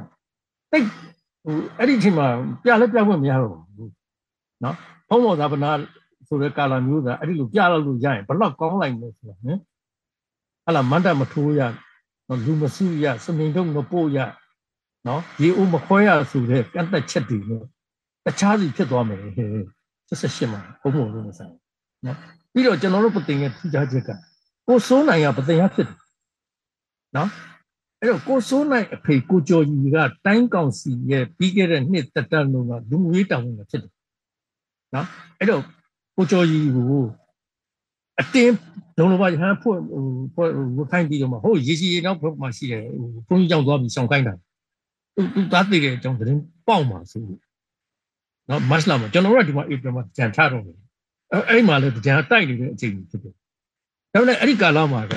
[0.72, 0.86] တိတ်
[1.44, 2.26] ဟိုအဲ့ဒီအချိန်မှာ
[2.62, 3.92] ပြလဲပြခွင့်မရတော့ဘူး
[4.64, 4.76] နော်
[5.08, 5.70] ဖုံးမော်သာပနာ
[6.28, 9.60] ဆိုတဲ့ကာလာမျိုးကအဲ့ဒီလိုပြလို့လို့ရရင်ဘလောက်ကောင်းလိုက်လဲဆိုတာနော်
[10.66, 11.60] ဟလာမန္တမထိုးရ
[12.28, 14.18] နော်လူမစုရစမိန်တော့မပို့ရ
[15.06, 17.62] နော်ရေဦးမခွဲရဆိုတဲ့ကန့်သက်ချက်တွေနဲ့
[18.24, 19.48] တခြားစီဖြစ်သွားမယ်ဟဲ့
[20.08, 21.52] ဆက်ဆက်ရှင်းမှာဘုံဘုံလို့မဆိုင်
[22.06, 22.16] နော်
[22.52, 24.10] ပြီးတော့ကျွန်တော်တို့ပတင်ရဲ့ထူးခြားချက်က
[24.66, 25.98] ကိုစိုးနိုင်ကပတင်ရဖြစ်တယ်
[27.16, 27.28] နော်
[28.02, 33.92] အဲ့တော့ကိုစိုးနိုင်အဖေကိုကျော်ကြီးကတိုင်းကောင်စီရဲ့ပြီးခဲ့တဲ့နှစ်တက်တန်းလုံးကလူငွေတောင်းဝင်ဖြစ်တယ်
[34.94, 35.06] နော်
[35.38, 35.62] အဲ့တော့
[36.16, 37.04] ကိုကျော်ကြီးကို
[38.20, 38.54] အတင်း
[38.96, 40.52] ဒုံလိုပါဟန်ဖွင့်ဟိုဖွင့်
[40.90, 44.34] ခိုင်းပြီးတော့မှဟိုရေစီရေနောက်ဘက်မှာရှိတယ်ဟိုဘုန်းကြီးကြောင့်သွားပြီးဆောင်ခိုင်းတာ
[45.14, 47.22] သူသူသားသိတဲ့အကြောင်းသတင်းပေါက်မှာဆို
[48.48, 50.76] နော်မတ်လာမှာကျွန်တော်တို့ကဒီမှာဧပြီမှာကြံထားတော့တယ်
[51.48, 53.32] အဲ့ဒီမှာလည်းကြံတိုက်နေတဲ့အချိန်ဖြစ်တယ်
[54.12, 55.14] ဒါပေမဲ့အဲ့ဒီကာလမှာက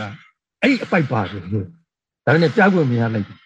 [0.62, 1.68] အဲ့ဒီအပိုက်ပါတယ်လို့
[2.26, 3.40] ဒါနဲ့ပြခွင့်မရလိုက်ဘူး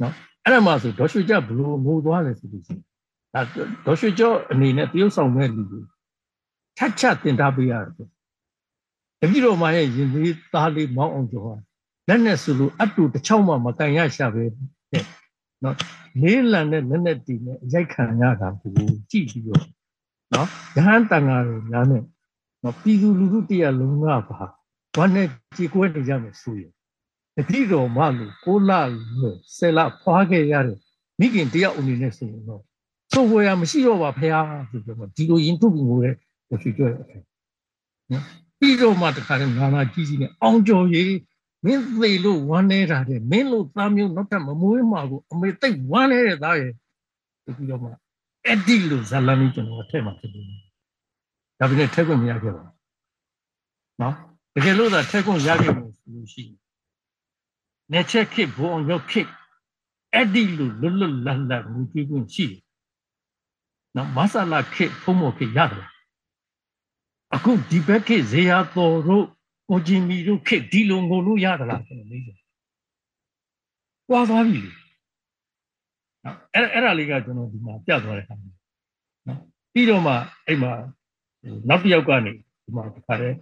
[0.00, 0.14] နော်
[0.44, 2.82] အဲ့ဒါမှဆိုဒေါ်ရွှေကြဘလို့ငိုသွားတယ်ဆိုလို့ရှိရင်
[3.34, 3.40] ဒါ
[3.86, 5.82] ဒေါ်ရွှေကျော်အနေနဲ့တရုတ်ဆောင်မဲ့လူကို
[6.78, 8.08] ထတ်ချတင်ထားပေးရတယ်
[9.20, 11.54] တပည့်တော်မရဲ့ရင်သေးသားလေးမောင်းအောင်ကျော်ဟာ
[12.08, 14.44] လက်နဲ့ဆိုလို့အတူတစ်ချောင်းမှမကန်ရရှာပဲ
[14.92, 15.04] တဲ့
[15.62, 15.76] နော်
[16.22, 18.70] လေးလံတဲ့လက်နဲ့တီနဲ့ရိုက်ခံရတာကို
[19.10, 19.62] ကြည့်ပြီးတော့
[20.32, 22.02] နော်ရဟန်းတန်ဃာတွေများနဲ့
[22.62, 24.16] နော်ပြည်သူလူထုတရားလုံးကပါ
[24.96, 26.72] ဘာနဲ့ကြည်ကွဲနေကြမယ်ဆိုရင်
[27.36, 28.80] တတိတော်မလို့ကိုလာ
[29.20, 30.78] လို့ဆယ်လဖွားခဲ့ရတဲ့
[31.18, 32.62] မိခင်တယောက်အနေနဲ့ဆိုရင်တော့
[33.12, 34.34] သို့ဝယ်ရမရှိတော့ပါဖះ
[34.70, 36.14] ဆိုပြီးတော့ဒီလိုရင်ထုတ်ပြီးငိုတဲ့
[36.48, 37.20] ကိုရှိကြရတဲ့
[38.12, 38.24] နော်
[38.58, 41.14] ပြီးတော့မှတခါတည်းနာနာကြီးကြီးနဲ့အောင်ကျော်ကြီး
[41.64, 46.72] မင်းသေလို့ဝမ်းနေတာတဲ့မင်းလို့သားမျိုးနောက်ထပ်မမွေးမှာကိုအမေသိပ်ဝမ်းနေတဲ့သားရဲ့
[47.44, 47.88] ပြီးတော့မှ
[48.46, 50.44] အဲ့ဒီလိုဇလန်ကြီးကျွန်တော်ထည့်မှာဖြစ်တယ်
[51.58, 52.74] ဒါပေမဲ့ထည့်ခွင့်မရခဲ့ပါဘူး
[54.02, 54.14] နော်
[54.54, 56.63] တကယ်လို့သာထည့်ခွင့်ရခဲ့လို့ဆိုလို့ရှိရင်
[57.92, 59.28] နေချက်ခစ်ဘုံအောင်ရောက်ခစ်
[60.14, 62.62] အဲ့ဒီလိုလွတ်လွတ်လပ်လပ်ငူကြည့်ခွင့်ရှိတယ်
[63.96, 65.88] နော်မဆလာခစ်ဖုံးမခစ်ရတယ်
[67.34, 69.26] အခုဒီဘက်ခစ်ဇေယျတော်တို့
[69.68, 72.38] ကိုဂျင်မီတို့ခစ်ဒီလိုငုံလို့ရသလားကျွန်တော်မေးတယ်။
[74.08, 74.72] ပွားသွားပြီလေ။
[76.24, 78.50] နော်အဲ့အဲ့ဒါလေးကကျွန်တော်ဒီမှာပြသွားတဲ့အခါမှာ
[79.26, 79.40] နော်
[79.72, 80.12] ပြီးတော့မှ
[80.46, 80.72] အဲ့မှာ
[81.68, 82.32] နောက်တစ်ယောက်ကနေ
[82.64, 83.36] ဒီမှာတခါတည်း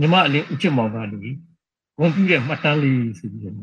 [0.00, 0.96] ညီမအလင်းဥချစ်မောင်က
[2.00, 3.54] နေဂုံပြတဲ့မှတ်တမ်းလေးဆိုပြီးတော့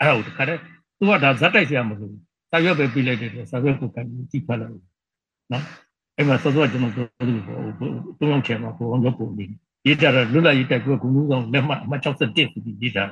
[0.00, 0.60] အဲ့ဒါကိုတခါတည်း
[0.98, 2.12] သူကဒါဇက်တိုက်ဆရာမလို့
[2.50, 4.72] စာရွက်ပဲပြလိုက်တယ်စာရွက်ကိုကန်ကြည့်ဖတ်လိုက်
[5.52, 5.64] နော်
[6.16, 7.60] အဲ့မှာစောစောကျွန်တော်ပြောသလိုပေါ့
[8.18, 9.44] သုံးယောက်ချင်မှာကိုအောင်တော့ပုံနေ
[9.86, 12.46] ရေးတာလွတ်လပ်ရေးတိုက်ပွဲကုမှုဆောင်လက်မှတ်အမှတ်61ဆိုပြီး
[12.82, 13.04] ရေးတာ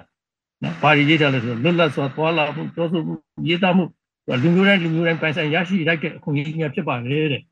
[0.62, 3.14] နော်ဘာရေးတာလဲဆိုတော့လွတ်လပ်စွာသွားလာမှုပြောဆိုမှု
[3.48, 3.84] ရေးသားမှု
[4.42, 7.42] လူမျိုးတိုင်းလူမျိုးတိုင်းပိုင်ဆိုင်ရရှိလိုက်တဲ့အခွင့်အရေးများဖြစ်ပါလေတဲ့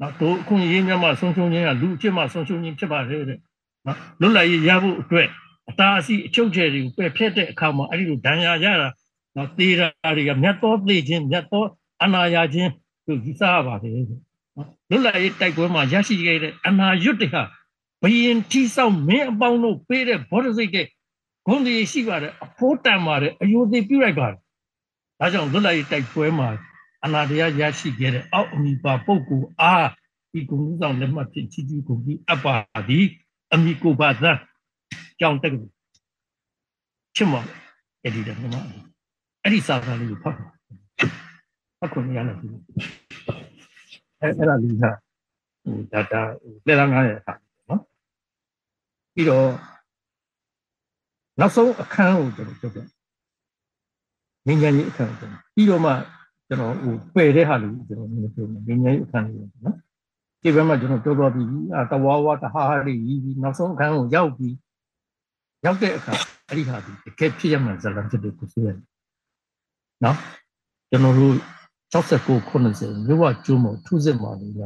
[0.00, 3.38] နော်တို့အခွင့်အရေးများမှဆုံးရှုံးခြင်းကလူအဖြစ်မှဆုံးရှုံးခြင်းဖြစ်ပါလေတဲ့
[3.86, 5.28] နော်လွတ်လပ်ရေးရဖို့အတွက်
[5.70, 8.88] အတားအဆီးအချုပ်ချယ်တွေကိုပယ်ဖျက်တဲ့အခါမှာအဲ့ဒီလိုဒဏ်ရာရတာ
[9.36, 11.64] နော်သေတာတွေကမြတ်သောသေခြင်းမြတ်သော
[12.02, 12.70] အနာရခြင်း
[13.06, 17.42] တို့ယူဆရပါတယ်တဲ့လွတ်လပ်ရေးတိုက်ပွဲမှာရရှိခဲ့တဲ့အနာရွတ်တွေဟာ
[18.02, 20.86] ဘယင်ထီဆောင်မင်းအပေါင်းတို့ပေးတဲ့ဘောဓစိတ်တဲ့
[21.46, 24.38] ဂုဏ်တွေရှိပါတယ်အဖို့တန်ပါတယ်အယုသေးပြုလိုက်ပါတယ်
[25.20, 26.48] ဒါကြောင့်လွတ်လပ်ရေးတိုက်ပွဲမှာ
[27.04, 29.88] အနာတရားရရှိခဲ့တဲ့အောက်အမိပါပုဂ္ဂိုလ်အား
[30.32, 32.56] ဒီဂုဏ်ဆောင်လက်မှတ်ဖြင့်ချီးကျူးဂုဏ်ပြုအပ်ပါ
[32.88, 33.06] သည်
[33.54, 34.24] အမိကိုပါသ
[35.20, 35.64] ကြောင်တက်ကူ
[37.16, 37.46] ချစ်မော်
[38.02, 38.44] အဲ့ဒီတော့မ
[39.42, 40.46] အဲ့ဒီစာသားလေးကိုဖတ်ပါ
[41.78, 42.48] ဖတ်ခွင့်ရလာပြီ
[44.20, 44.84] အဲ့အဲ့ဒါလေးက
[45.62, 46.20] ဟို data
[46.66, 47.34] လက်လာငားရတာ
[47.68, 47.80] နော်
[49.14, 49.48] ပြီးတော့
[51.40, 52.80] နောက်ဆုံးအခန်းကိုကျွန်တော်ပြောပြ
[54.46, 55.92] ငင်းငယ်ကြီးအခန်းကိုပြီးတော့မှ
[56.48, 59.76] ကျွန်တော်ဟိုပယ်တဲ့ဟာလေးကျွန်တော်ပြောမယ်ငင်းငယ်ကြီးအခန်းလေးနော်
[60.42, 64.54] ဒီဘက်မှာကျွန်တော်ပြောတော့ပြီးအာတဝါဝါတဟာဟာလေးကြီးနောက်ဆုံးအခန်းကိုရောက်ပြီး
[65.64, 66.12] ရောက်တဲ့အခါ
[66.48, 68.78] အဲ့ဒီဟာဒီတကယ်ဖြစ်ရမှန်ဇလံဖြစ်တဲ့ကိုဆိုရတယ်
[70.04, 70.16] နော်
[70.90, 71.34] ကျွန်တော်တို့
[71.94, 74.60] 69 90မြို့ဝကျိုးမထုစစ်မှာလေးက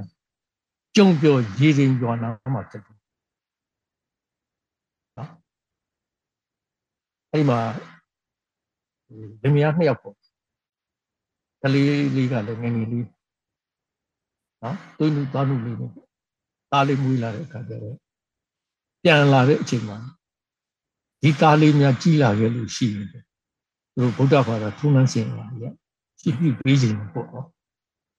[0.97, 2.97] ကြုံပြောရေရင်ရွာနာမှာဖြစ်တယ်
[5.17, 5.31] နော်
[7.31, 7.59] အဲ့ဒီမှာ
[9.43, 10.17] ဗမာနှစ်ယောက်ပေါ့
[11.63, 11.87] ကလေး
[12.17, 13.07] လေးကလည်းငငယ်လေး
[14.63, 15.95] နော်တွေးလူသွားလူလေးနဲ့တ
[16.73, 17.97] သားလေးမွေးလာတဲ့အခါကျတော့
[19.03, 19.99] ပြန်လာတဲ့အချိန်မှာ
[21.25, 23.19] ဒီသားလေးများကြီးလာခဲ့လို့ရှိရင်သူ
[23.97, 25.65] တို့ဗုဒ္ဓဘာသာထုံးနှံစင်လာရ
[26.21, 27.47] ရှိပြီးပေးခြင်းပေါ့နော်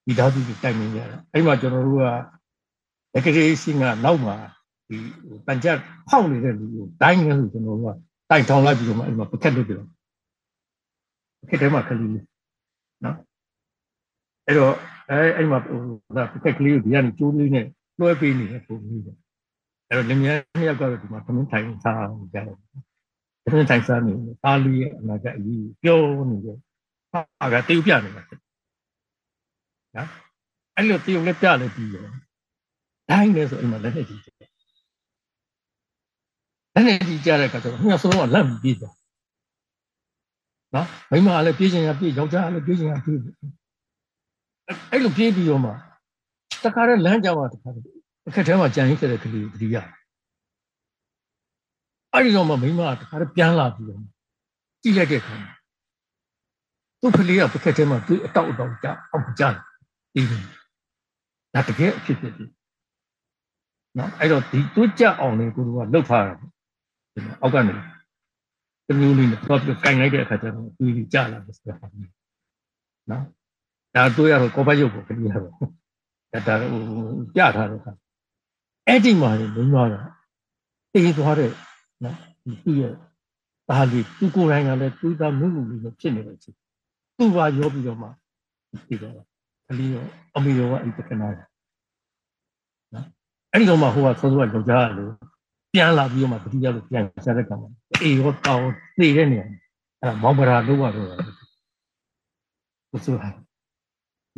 [0.05, 2.03] ဒီဓာတ်ကြီးတိုင်နေကြတာအဲ့မှာကျွန်တော်တို့က
[3.13, 4.35] တကယ်ရှိငါနောက်မှာ
[4.87, 4.97] ဒီ
[5.47, 5.65] ပัญจ
[6.09, 7.97] ဖောက်နေတဲ့လူကိုတိုင်းနေလို့ကျွန်တော်တို့က
[8.29, 12.23] တိုင်ထောင်လိုက်ပြီးတော့မှအဲ့မှာပကက်လုပ်တယ်ပကက်ထဲမှာခလေးလေး
[13.03, 13.15] နော်
[14.45, 14.73] အဲ့တော့
[15.09, 15.79] အဲအဲ့မှာဟို
[16.17, 17.65] ဒါပကက်ကလေးကိုဒီကနေကျိုးလေးနဲ့
[17.99, 19.11] လွှဲပေးနေတဲ့ပုံမျိုးပဲ
[19.89, 21.99] အဲ့တော့လင်မယားနှစ်ယောက်ကတော့ဒီမှာသမင်းထိုင်စား
[22.33, 22.57] ကြတယ်
[23.45, 24.13] သမင်းထိုင်စားနေ
[24.45, 26.57] အားလေးရဲ့အနာကအကြီးပြောနေတယ်
[27.11, 28.23] ဟာကတေးပြနေမှာ
[29.95, 30.09] နော်
[30.75, 32.05] အဲ့လိုတေးလည်းပြလည်းပြီးရော
[33.09, 34.49] တိုင်းလဲဆိုအိမ်မှာလက်နဲ့ကြည့်တယ်
[36.73, 38.95] လက်နဲ့ကြည့်ကြတဲ့အခါကျတော့နှစ်ယောက်စလုံးကလက်ပြီးပြေးသွား
[40.75, 43.19] နော်မိမကလည်းပြေးချင်ရပြေးယောက်ျားကလည်းပြေးချင်ရပြေး
[44.91, 45.71] အဲ့လိုပြေးပြီးတော့မှ
[46.63, 47.85] တခါတည်းလမ်းကြောင်တာတခါတည်း
[48.27, 49.77] အခက်ထဲမှာကြံရင်းခဲ့တဲ့ကလေးကိုတတိယ
[52.16, 53.99] အဲ့ဒီတော့မှမိမကတခါတည်းပြန်လာပြီးတော့
[54.82, 55.36] ကြည့်လိုက်တဲ့အခါ
[57.01, 60.38] သူ့ကလေးကပကက်ထဲမှာသူ့အတောက်အတောက်ကြအောင်ကြတယ်ဒီ
[61.53, 62.45] ဒါတကယ်အဖြစ်ဖြစ်ပြီ
[63.97, 66.34] နော်အဲ့တော့ဒီတွကြအောင်လေကိုကလှုပ်ထားတာ
[67.41, 67.74] အောက်ကနေ
[68.88, 71.76] တမျိုးလေးနဲ့တော့ပြကင်လိုက်တဲ့အခါကျတော့ဒီကြလာတယ်ဆိုတာ
[73.11, 73.24] နော်
[73.95, 76.82] ဒါတို့ရတော့ကောပတ်ရုပ်ကိုကလေးရတော့ဒါဟို
[77.36, 77.91] ပြထားတဲ့အခါ
[78.88, 80.01] အဲ့ဒီမှာနေသွားတာ
[80.93, 81.51] တေးသွားတဲ့
[82.05, 82.17] နော်
[82.63, 82.93] သူ့ရဲ့
[83.69, 86.57] ဒါလေးသူကိုယ်တိုင်ကလည်းသူ့သားမှုမှုလေးဖြစ်နေတယ်ချင်း
[87.17, 88.07] သူ့ဘာရောပြီးတော့မှ
[88.87, 89.13] ဒီတော့
[89.67, 91.27] ကလေးရောအမေရောကအဲ့တကနာ
[92.93, 93.07] နော်
[93.51, 95.05] အဲ့ဒီတော့မှဟိုကစောစောကယောက်ျားကလေ
[95.73, 97.69] ပြန်လာပြီးတော့မှတတိယလို့ပြန်ဆက်တဲ့ကံမှာ
[98.03, 99.45] အေးရောတောင်းသိတဲ့နေရာ
[100.01, 101.07] အဲ့ဒါမောင်ပရာလို့ကတော့
[102.89, 103.29] ဟုတ်ဆိုတာ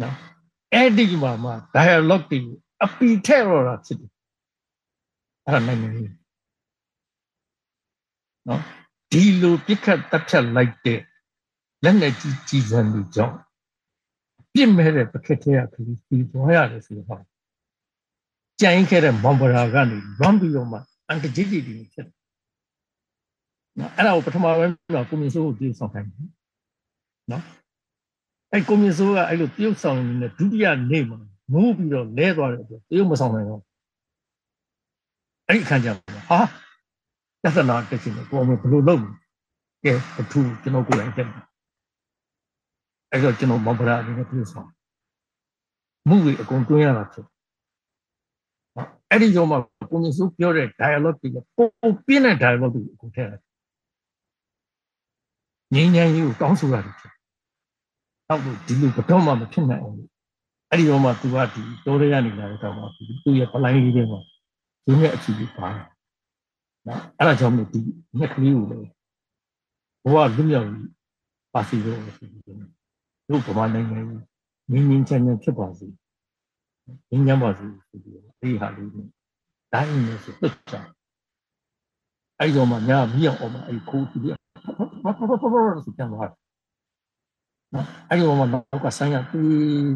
[0.02, 0.16] နော်
[0.74, 2.40] အဲ့ဒီမှာမှ dialogue တွေ
[2.84, 4.12] အပီထဲတော့တာဖြစ်တယ်
[5.46, 6.04] အဲ့ဒါနိုင်နေပြီ
[8.48, 8.62] နော်
[9.12, 11.00] ဒီလိုပြစ်ခတ်တက်ဖြတ်လိုက်တဲ့
[11.84, 13.36] လက်နဲ့ကြီးကြီးစံလူကြောင့်
[14.54, 17.24] ပြစ်မဲ့တဲ့ပခက်ထဲကခရီးပြီးသွားရတယ်ဆိုတော့
[18.62, 22.16] ကြိုင်ခဲ့တဲ့မောင်ပရာကနေလွမ်းပြီးတော့မှအန်တဂျီဂျီတီဖြစ်တယ်
[23.80, 26.30] နော်အဲ့ဒါကိုပထမပိုင်းမှာကိုမြင့်စိုးကိုပြုဆောင်ခိုင်းတယ်
[27.32, 27.44] နော်
[28.52, 31.18] အဲ့ကိုမြင့်စိုးကအဲ့လိုပြုဆောင်နေတဲ့ဒုတိယနေ့မှာ
[31.54, 33.62] မူးပြီးတော့လဲသွားတဲ့အတွက်တရုတ်မဆောင်နိုင်တော့
[35.48, 36.40] အဲ့ဒီအခါကျတော့ဟာ
[37.56, 39.10] ပြဿနာတက်ချင်တယ်ကိုအောင်ဘယ်လိုလုပ်လဲ
[39.84, 41.46] ကဲအထူးကျွန်တော်ကိုယ်တိုင်တက်တယ်
[43.12, 44.70] အဲ့တော့ကျွန်တော်မောင်ပရာအနေနဲ့ပြုဆောင်
[46.08, 47.26] မှုတွေအကုန်တွင်းရတာဖြစ်
[49.10, 49.58] အဲ့ဒီကြောင့်မှ
[49.90, 53.44] ကိုမြင့်စိုးပြောတဲ့ dialogue တွေပုံပြင်းတဲ့ dialogue တွေအကုန်ထည့်လိုက်
[55.74, 57.14] ငြိမ်းချမ်းရေးကိုတောင်းဆိုရတယ်ဖြစ်
[58.28, 59.96] နောက်ဒီလိုဘတော်မှမဖြစ်နိုင်အောင်
[60.70, 62.84] အဲ့ဒီတော့မှသူကဒီတိုးရရနေလာတဲ့ကောင်မှ
[63.24, 64.20] သူ့ရဲ့ပလိုင်းလေးတွေမှာ
[64.86, 65.68] ဒီနဲ့အချီပြီးပါ
[66.88, 67.80] နော်အဲ့ဒါကြောင့်မို့ဒီ
[68.20, 68.90] ငှက်ကလေးကိုလည်း
[70.04, 70.70] ဘဝလွတ်မြောက်
[71.54, 74.00] ပါစီလို့ဆိုပြီးတို့ဗမာနိုင်ငံ
[74.70, 75.88] ကြီးငြိမ်းငြိမ်းချမ်းချမ်းဖြစ်ပါစေ
[77.10, 79.06] ငြိမ်းချမ်းပါစေဆိုပြီးဒီဟာလေးကို
[79.74, 80.82] တိုင်းနေဆိုပြတ်ချာ
[82.40, 84.24] အဲ့တော့မှညာမြောက်အောင်မှအဲ့ခိုးပြီး
[85.04, 86.32] ဘာဘာဘာဘာဆိုပြန်သွား
[87.74, 89.48] နော်အဲ့ဒီမှာနောက်ကဆိုင်းရပြီး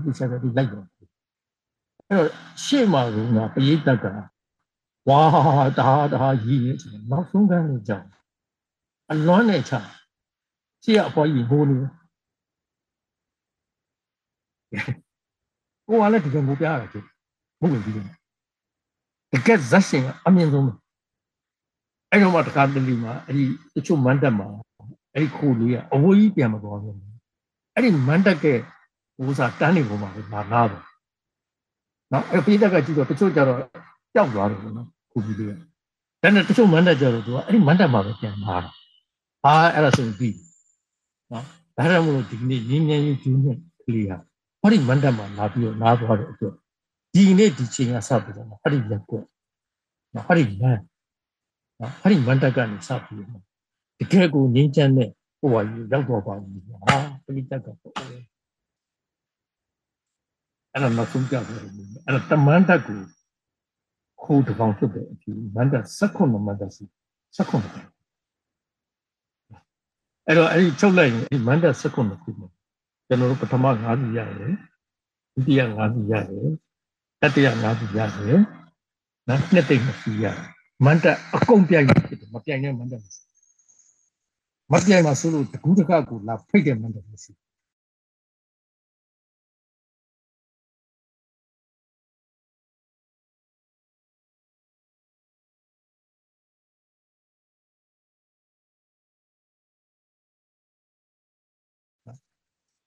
[0.04, 2.30] ပြီးဆက်ပြီးလိုက်တော့အဲ့တော့
[2.64, 3.16] ရှေ့မှာက
[3.54, 4.06] ပရိသတ်က
[5.10, 5.22] ဝါ
[5.80, 8.08] ဒါဒါကြီးနေတယ်နောက်ဆုံးကန်းကိုကြောက်
[9.12, 9.74] အလွမ်းနဲ့ချ
[10.84, 11.78] ရှေ့ကအပေါ်ကြီးဟိုးနေ
[15.88, 16.98] ကိုကလည်းဒီကငိုပြရတာကျ
[17.60, 18.06] ဘုဝင်ပြီးတယ်
[19.32, 20.66] တကယ်ဇက်ရှင်အမြင့်ဆုံး
[22.12, 23.44] အဲ့တော့မှတခါတလေမှာအဲ့ဒီ
[23.76, 24.48] တချို့မန်တက်မှာ
[25.14, 26.96] အဲ့ဒီခိုးလေးကအဝေးကြီးပြန်မသွားဘူး
[27.74, 28.46] အဲ့ဒီမန်တက်က
[29.18, 30.84] ဟိုစားတန်းနေပေါ်မှာပဲလာလာတော့
[32.12, 33.60] နော်အဲ့ပိတက်ကကြည့်တော့တချို့ကြတော့
[34.14, 35.52] ပျောက်သွားတယ်နော်ခုကြီးလေးက
[36.22, 38.70] ဒါနဲ့တချို့မန်တက်ကြတော့သူကအဲ့ဒီမန်တက်မှာပဲပြန်လာတာ
[39.44, 40.36] ဟာအဲ့ဒါဆိုပြီး
[41.32, 41.46] နော်
[41.78, 44.18] ဒါရမို့ဒီနေ့ရင်းငြိမ်းရေးကျူးနဲ့ကလေးဟာ
[44.62, 46.54] ဟောဒီမန်တက်မှာလာပြီးတော့နားသွားတဲ့အတွက်
[47.14, 49.26] ဒီနေ့ဒီချိန်ကစပြီးတော့ဟောဒီလက်ကွက်
[50.14, 50.82] နော်ဟောဒီလမ်း
[51.80, 53.42] နော်ဟောဒီမန်တက်ကနေစပြီးတော့
[54.00, 55.10] တကယ်ကိုငြိမ်းချမ်းတဲ့
[55.40, 55.60] ဟိုဟာ
[55.92, 61.44] ရောက်တော့ပါဘူးဟာပလိတတ်ကပေါ့အဲ့ဒါနောက်ဆုံးပြတယ်
[62.06, 63.00] အဲ့ဒါတမန်တက်ကို
[64.24, 66.84] ခိုးတစ်ပေါင်းဖြစ်တဲ့အဖြစ်မန္တ16မန္တစီ
[67.38, 67.64] 16
[70.28, 74.54] အဲ့တော့အဲ့ဒီချုပ်လိုက်ရင်အဲ့မန္တ16ခုမှာကျွန်တော်တို့ပထမ9စီရတယ်
[75.34, 76.50] ဒုတိယ9စီရတယ်
[77.22, 78.40] တတိယ9စီရတယ်
[79.28, 80.48] နော်နှစ်သိမ့်2စီရတယ်
[80.86, 81.06] မန္တ
[81.36, 82.94] အကုန်ပြိုင်ဖြစ်တယ်မပြိုင်နဲ့မန္တ
[84.72, 87.32] မပြိုင်မှာဆိုလို့တကူးတကကိုလာဖိတ်တယ်မန္တမရှိ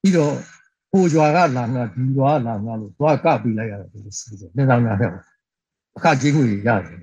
[0.04, 0.34] ပြီးတော့
[0.92, 5.10] ဟိုရွာကလာငါဒီရွာကလာငါလို့သွားကပြီးလိုက်ရတယ်ဒီစီစဉ်နေဆောင်ရတယ်
[5.96, 6.98] အခကြေးငွေရတယ်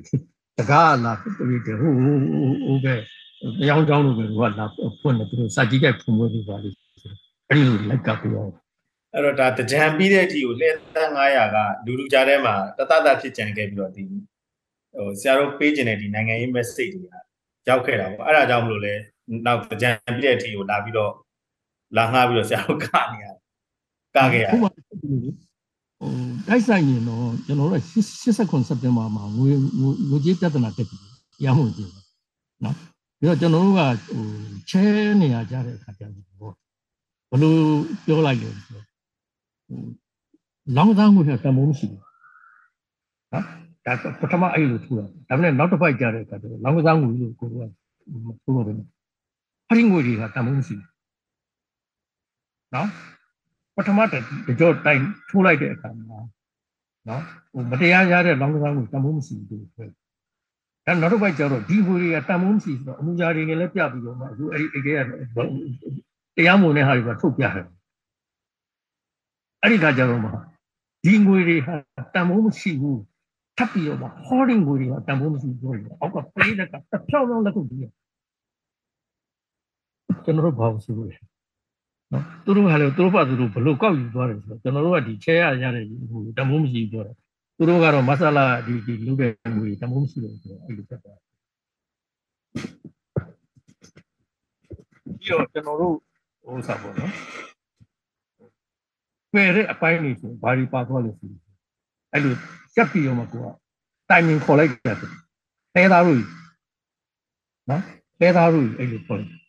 [0.57, 2.15] တကားလာပြီးတယ်ဟိုဟို
[2.65, 2.93] ဟိုပဲ
[3.59, 4.65] တရားကြောင်းလို့ပဲဟိုကလာ
[5.01, 6.69] ဖွင့်တယ်သူတို့စာကြည့်တဲ့ဖွင့်ပွဲတွေပါလိ
[7.49, 8.49] အဲ့ဒီလိုလိုက်ကပ်ပြီးတော့
[9.13, 17.15] အဲ့တော့ဒါတကြံပြီးတဲ့အထိကိုလက်သက်900ကလူလူကြားထဲမှာတတတဖြစ်ကြံခဲ့ပြီးတော့ဒီဟိုဆရာတို့ပေးခြင်းတဲ့ဒီနိုင်ငံရေး message တွေက
[17.69, 18.93] ရောက်ခဲ့တာပေါ့အဲ့ဒါကြောင့်မလို့လဲ
[19.45, 21.11] နောက်ကြံပြီးတဲ့အထိကိုလာပြီးတော့
[21.97, 23.35] လာငှားပြီးတော့ဆရာတို့ကနေရတယ်
[24.15, 24.69] ကခဲ့ရတယ်ဟို
[26.47, 27.81] တိုက်ဆိုင်ရင်တော့ကျွန်တော်တို့
[28.25, 29.49] 89စက်တင်ဘာမှာငွေ
[30.09, 31.03] ငွေကြေးပြဿနာတက်ပြီး
[31.45, 31.91] ရမှုကြည့်
[32.63, 32.75] နော်
[33.19, 34.25] ပြီးတော့ကျွန်တော်တို့ကဟို
[34.69, 34.83] ချဲ
[35.21, 36.53] နေရကြတဲ့အခါကျတော့
[37.31, 37.59] ဘလို့
[38.05, 38.85] ပြောလိုက်လို့ဆိုတော့
[40.75, 42.01] လောင်းသားငွေကတမိုးမရှိဘူး
[43.33, 43.45] နော်
[43.85, 47.51] ဒါပထမအဲ့လိုထူတာဒါပေမဲ့နောက်တစ်ပိုက်ကြတဲ့အခါကျတော့လောင်းသားငွေလို့ကိုက
[48.43, 48.71] ထူလို့ပဲ
[49.67, 50.90] အဲ့ဒီငွေတွေကတမိုးမရှိဘူး
[52.73, 52.87] နော်
[53.75, 54.13] ပထမတ
[54.59, 56.19] ကြောတိုင်ထိုးလိုက်တဲ့အခါမှာ
[57.07, 59.87] နော်ဟိုမတရားရတဲ့လောင်းကစားကိုတမိုးမရှိဘူးဆို
[60.85, 64.97] အဲနောက်တစ်ပိုက်ကျတော့ဒီဟိုတွေကတမိုးမရှိဆိုတော့အမှုကြတွေလည်းပြပြီးတော့မှအခုအဲ့ဒီအကေက
[66.37, 67.65] တရားမဝင်တဲ့ဟာတွေကထုတ်ပြတယ်
[69.61, 70.29] အဲ့ဒီခါကျတော့မှ
[71.05, 71.75] ဒီငွေတွေဟာ
[72.15, 73.01] တမိုးမရှိဘူး
[73.57, 77.81] ထပ်ပြီးတော့မှဟောဒီငွေတွေကတမိုးမရှိဘူးလို့အောက်ကပလေးလက်ကတစ်ဖြောင်းလုံးလက်ခုပ်ပြီး
[80.25, 81.30] ကျွန်တော်တို့ဘာလို့ဆိုလို့
[82.11, 87.13] နော်သူတို့ကလည်းသူတို့ဘာသူတို့ဘလို့ကောက်ယူသွားတယ်ဆိုတော့ကျွန်တော်တို့ကဒီချဲရရတဲ့ဟိုတမိုးမရှိဘူးပြောတာ
[87.57, 91.19] သူတို့ကတော့မဆလာဒီဒီလူတဲ့ငွေတမိုးမရှိဘူးဆိုတော့အဲ့လိုဖြစ်သွား
[95.19, 95.95] ပြီးတော့ကျွန်တော်တို့
[96.43, 97.11] ဟိုစားပေါ့နော်
[99.33, 101.31] ပယ်တဲ့အပိုင်းလေးဆိုဘာဒီပါသွားလို့ဆို
[102.13, 102.35] အဲ့လို
[102.75, 103.47] ကြက်ပြီးတော့မှကိုက
[104.09, 104.97] တိုင်မင်ခေါ်လိုက်တယ်
[105.75, 106.21] တဲသားတို့
[107.69, 107.83] နော်
[108.21, 109.40] တဲသားတို့အဲ့လိုခေါ်လိုက်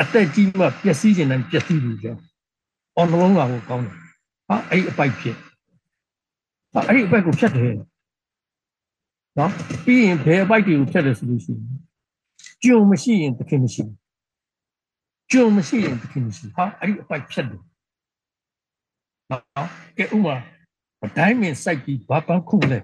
[0.00, 2.16] အသက်ကြီးမှပျက်စီးခြင်းနဲ့ပျက်စီးလို့ကြော
[2.96, 3.96] အော်နှလုံးကကိုကောင်းတယ်
[4.48, 5.36] ဟာအဲ့ဒီအပိုက်ဖြစ်
[6.72, 7.74] ဟာအဲ့ဒီအပိုက်ကိုဖြတ်တယ်
[9.38, 9.50] နော်
[9.84, 11.64] ပြီးရင်ဘယ်အပိုက်တွေကိုဖြတ်တယ်ဆိုလို့ရှိရင်
[12.64, 13.98] ကြုံမရှိရင်သခင်မရှိဘူး
[15.32, 17.62] ကြုံမရှိရင်သခင်မရှိဟာအဲ့ဒီအပိုက်ဖြတ်တယ်
[19.30, 19.68] နော်
[19.98, 20.36] ကဲဥမာ
[21.16, 22.78] ဒိုင်းမင်စိုက်ပြီးဘာပန်းခုလဲ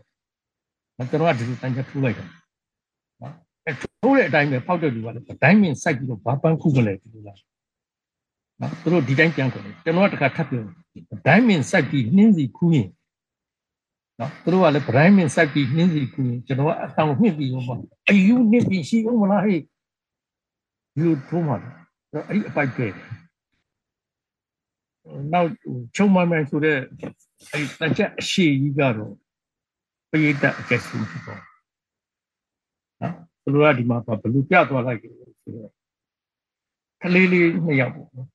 [0.96, 2.39] ကျွန်တော်ကဒီလိုတန်ချက်ထိုးလိုက်တာ
[4.10, 7.38] ထိုးတဲ့အတိုင်းပဲဖောက်တဲ့လူကလည်းဒိုင်းမင်စိုက်ပြီးတော့ဘာပန်းခုမလဲဒီလိုလား
[8.60, 10.64] နော်သူတို့ဒီတိုင်းပြန်ကုန်တယ်ကျွန်တော်ကတခါထပ်ပြော
[11.26, 12.88] ဒိုင်းမင်စိုက်ပြီးနှင်းစီခူးရင်
[14.20, 17.64] နော်သူတို့ကလည်းဒိုင်းမင်စိုက်ပြီးနှင်းစီခူးရင်ကျွန်တော်ကအတောင်နှိပ်ပြီးတော့
[18.10, 19.60] အယူနှိပ်ပြီးရှိအောင်မလားဟဲ့
[20.98, 21.56] ယူထိုးမှာ
[22.28, 22.86] အဲ့ဒီအပိုက်ပဲ
[25.32, 25.50] နောက်
[25.96, 26.78] ချုံမမိုင်ဆိုတဲ့
[27.52, 29.14] အဲ့တန်ချက်အရှိကြီးကတော့
[30.10, 31.49] ပိဋကအကျက်စုဖြစ်တော့နော်
[33.42, 35.70] သူတို့ကဒီမှာဘလူပြသွားလိုက်တယ်ဆိုတော့
[37.02, 38.28] ကလေးလေးနှစ်ယောက်ပေါ့နော်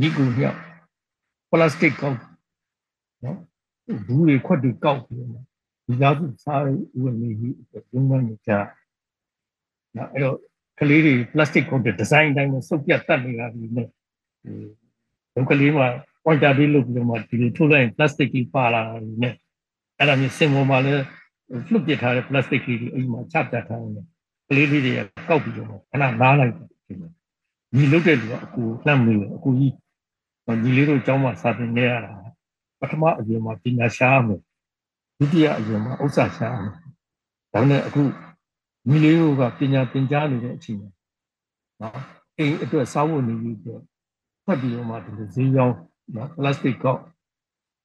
[0.00, 0.58] ညီကူနှစ်ယောက်
[1.50, 2.18] ပလတ်စတစ်ကောက်
[3.24, 3.38] နော်
[4.06, 5.44] ဘူးတွေခွက်တွေကောက်ပြီးတော့
[5.86, 6.62] ဒီသားစုစား
[7.00, 7.56] ဝင်နေပြီး
[7.92, 8.52] ရုံးမှနေကြ
[9.96, 10.36] နော်အဲ့တော့
[10.80, 13.88] ကလေးတွေပလတ်စတစ်ကောက်တဲ့ဒီဇိုင်းတိုင်းကိုစုပ်ပြတ်တတ်နေတာဒီနဲ့
[15.34, 15.88] ဒုကလေးမှာ
[16.24, 19.34] pointer လေးလုပ်ပြီးတော့မှဒီလိုထုတ်လိုက်ရင် plastic ကြီးပါလာတယ်နဲ့
[19.98, 21.04] အဲ့ဒါမျိုးစင်ပေါ်မှာလည်း
[21.50, 24.06] လွတ်ပစ်ထားတဲ့ plastic လေးတွေအဲ့ဒီမှာချပြတ်ထားတယ်
[24.48, 26.68] ကလေးလေးတွေကကောက်ပြီးတော့ခဏနားလိုက်တယ်
[27.76, 29.74] ညီလုတ်တဲ့လူကအကူလှမ်းမေးတယ်အကူကြီး
[30.62, 32.12] ညီလေးတို့အကြောင်းမှစာသင်ခဲ့ရတာ
[32.80, 34.40] ပထမအရင်မှာပညာရှားမယ်
[35.18, 36.72] ဒုတိယအရင်မှာဥစ္စာရှားမယ်
[37.52, 38.02] ဒါနဲ့အခု
[38.88, 40.90] ညီလေးတို့ကပညာသင်ကြားနေတဲ့အချိန်မှာ
[41.80, 41.94] နော်
[42.38, 43.82] အိမ်အတွက်စားဖို့နေပြီးတော့
[44.44, 45.76] ဖတ်ပြီးတော့မှဒီလိုဈေးရောင်း
[46.14, 47.02] နော်ပလတ်စတစ်ကောက်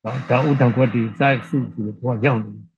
[0.03, 2.70] နော်ဓာတ်ဥဒဏ်ခွက်တွေစိုက်စုပြီးတော့ရောက်နေတယ်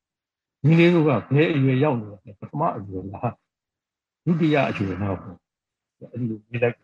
[0.65, 3.33] ညီလေးတို့ကဘယ်အရွယ်ရောက်နေလဲပထမအရွယ်လား
[4.25, 5.37] ဒုတိယအရွယ်လားပေါ့
[6.11, 6.77] အဲ့ဒီလိုပြလိုက်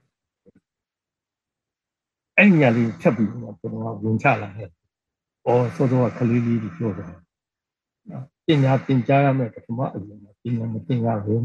[2.38, 4.69] အဲ့ညာလေးဖြတ်ပြီးတော့ကျွန်တော်ဝင်ချလာတယ်။
[5.45, 7.11] အော်စောစောကကလေးလေးတွေပြောတယ်။
[8.09, 11.41] နော်ပညာသင်ကြားရမယ်ပထမအရွယ်မှာပညာမသင်ရဘူး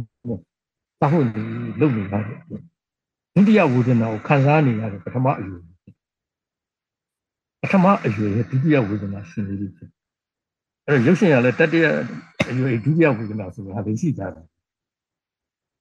[1.01, 1.43] ။သာဟုတ်နေ
[1.81, 2.41] လုံနေရတယ်။
[3.35, 5.63] ဒုတိယဝေဒနာကိုခံစားနေရတယ်ပထမအရွယ်
[7.61, 9.91] ပထမအရွယ်ရဲ့ဒုတိယဝေဒနာရှင်လေးဖြစ်
[10.87, 11.87] အဲ့တော့ရုပ်ရှင်ရလဲတတိယ
[12.51, 14.33] အရွယ်ဒုတိယဝေဒနာဆိုတာဟာသိရှိကြတယ်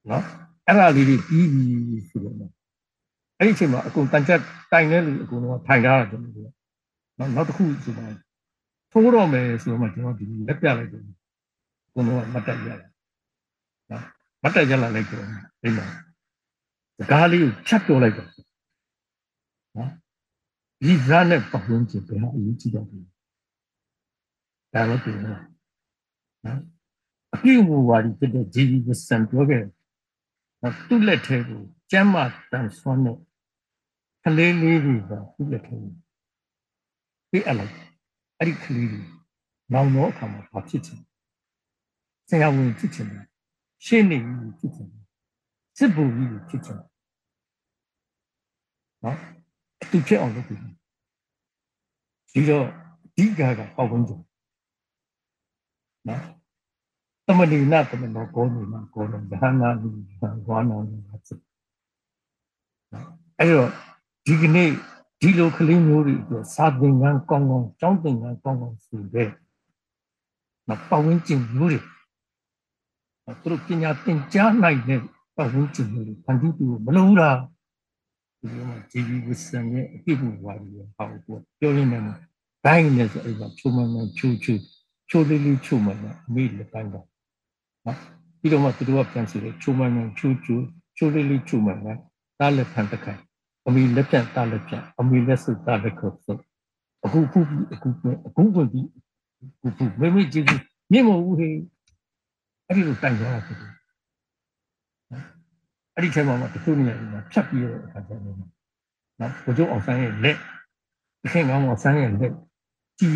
[0.09, 0.23] နော်
[0.67, 2.35] အဲ့ဒါလေးတွေပြီးပြီဆိုတော့
[3.39, 4.39] အဲ့ဒီအချိန်မှာအကုန်တန်ချက်
[4.71, 6.49] တိုင်တဲ့လူအကုန်လုံးထိုင်ထားတာကျွန်တော်တို့
[7.19, 8.15] နော်နောက်တစ်ခုဆိုတော့
[8.91, 11.03] ထိုးတော့မယ်ဆိုတော့မှကျွန်တော်ဒီလက်ပြလိုက်တယ်
[11.87, 12.77] အကုန်လုံးမတ်တက်ရလာ
[13.91, 14.03] နော်
[14.43, 15.25] မတ်တက်ရလာလိုက်တော့
[15.61, 15.85] အိမ်မှာ
[16.97, 18.29] စကားလေးကိုဖြတ်ပြောလိုက်တော့
[19.77, 19.89] နော်
[20.83, 23.12] ဒီဇာနဲ့ပတ်ဝန်းကျင်ဘယ်ဟာအရေးကြီးတော့လဲ
[24.73, 25.41] ဒါတော့ပြောနော်
[27.33, 29.63] အပြုမူဝါဒီဖြစ်တဲ့ဂျီဗီဝဆန်ပြောခဲ့
[30.87, 31.61] သူ့လက်ထဲကို
[31.91, 33.17] ကျမ်းမာတန်ဆွမ်းတဲ့
[34.23, 35.75] ကလေးလေးတွေကသူ့လက်ထဲ
[37.31, 37.73] ပြအပ်လိုက်
[38.39, 39.01] အဲ့ဒီကလေးတွေ
[39.73, 40.99] နောင်တော့အခါမှာဘာဖြစ်ချင်
[42.29, 43.25] ဆရာဝန်ဖြစ်ချင်တယ်
[43.85, 45.03] ရှင်းနေပြီဖြစ်ချင်တယ်
[45.77, 46.89] စစ်ဘူကြီးဖြစ်ချင်တယ်
[49.03, 49.17] နော်
[49.81, 50.59] အတူဖြစ်အောင်လုပ်ပြီး
[52.33, 52.67] ဒီတော့
[53.15, 54.13] ဒီကကပေါ့ကုန်ကြ
[56.07, 56.21] နော်
[57.25, 59.89] သမဏိနာသမဏောကောနေမှာကောတော့ဇာနာလူ
[60.47, 60.95] ဝါနာလူ
[61.25, 61.39] ဖြစ်
[62.91, 63.07] နော်
[63.39, 63.69] အဲ့တော့
[64.25, 64.69] ဒီကနေ့
[65.21, 69.29] ဒီလိုကလေးမျိုးတွေအတွက်စာသင်ခန်းကောင်းကောင်းကျောင်းသင်ခန်းကောင်းကောင်းဆိုတဲ့
[70.67, 71.79] နော်ပတ်ဝန်းကျင်မျိုးတွေ
[73.41, 75.01] သူတို့ပညာသင်ကြားနိုင်တဲ့
[75.35, 77.39] ပတ်ဝန်းကျင်မျိုးတွေဖန်တီးပြီးမလို့လား
[78.39, 84.53] ဒီလိုမှဂျီဗီဝစ်ဆန်ရဲ့အပြည့်အဝဝါဒီရဲ့ဟောက်ကိုပြောရင်းနဲ့ဘိုင်းနဲ့ဆိုအဲ့ဒါချုံမှန်မှန်ချူချူ
[85.13, 87.05] ချိုးလေးလေးချုံမှန်မှန်အမိလက်ပိုင်းတော့
[87.85, 87.97] နော်
[88.39, 90.55] ပြီးတော့မှသူတို့ကပြန်စီတယ်ချုံမှန်မှန်ချူချူ
[90.97, 91.97] ချိုးလေးလေးချုံမှန်မှန်
[92.39, 93.19] တားလက်ဖန်တခိုင်
[93.67, 96.33] အမိလက်ပြန်တားလက်ပြန်အမိလက်စုတားလက်ခုပ်စု
[97.05, 97.39] အခုခု
[97.73, 97.89] အခု
[98.27, 98.87] အခုဝင်ပြီး
[99.61, 100.45] ခုခုမေမေကြည့်
[100.91, 101.55] မြင်မဟုတ်ဘူးဟေး
[102.67, 103.71] အဲ့ဒီလိုတိုင်သွားတာဖြစ်တယ်
[105.95, 110.37] အဲ့ဒီထဲမှာတချို့နေရာတွေမှာဖြတ်ပြီးတော့အခါကျတော့နော်ဘုကျုံအောင်ဆန်းရဲ့လက်
[111.25, 112.33] အခင်ကောင်းအောင်ဆန်းရဲ့လက်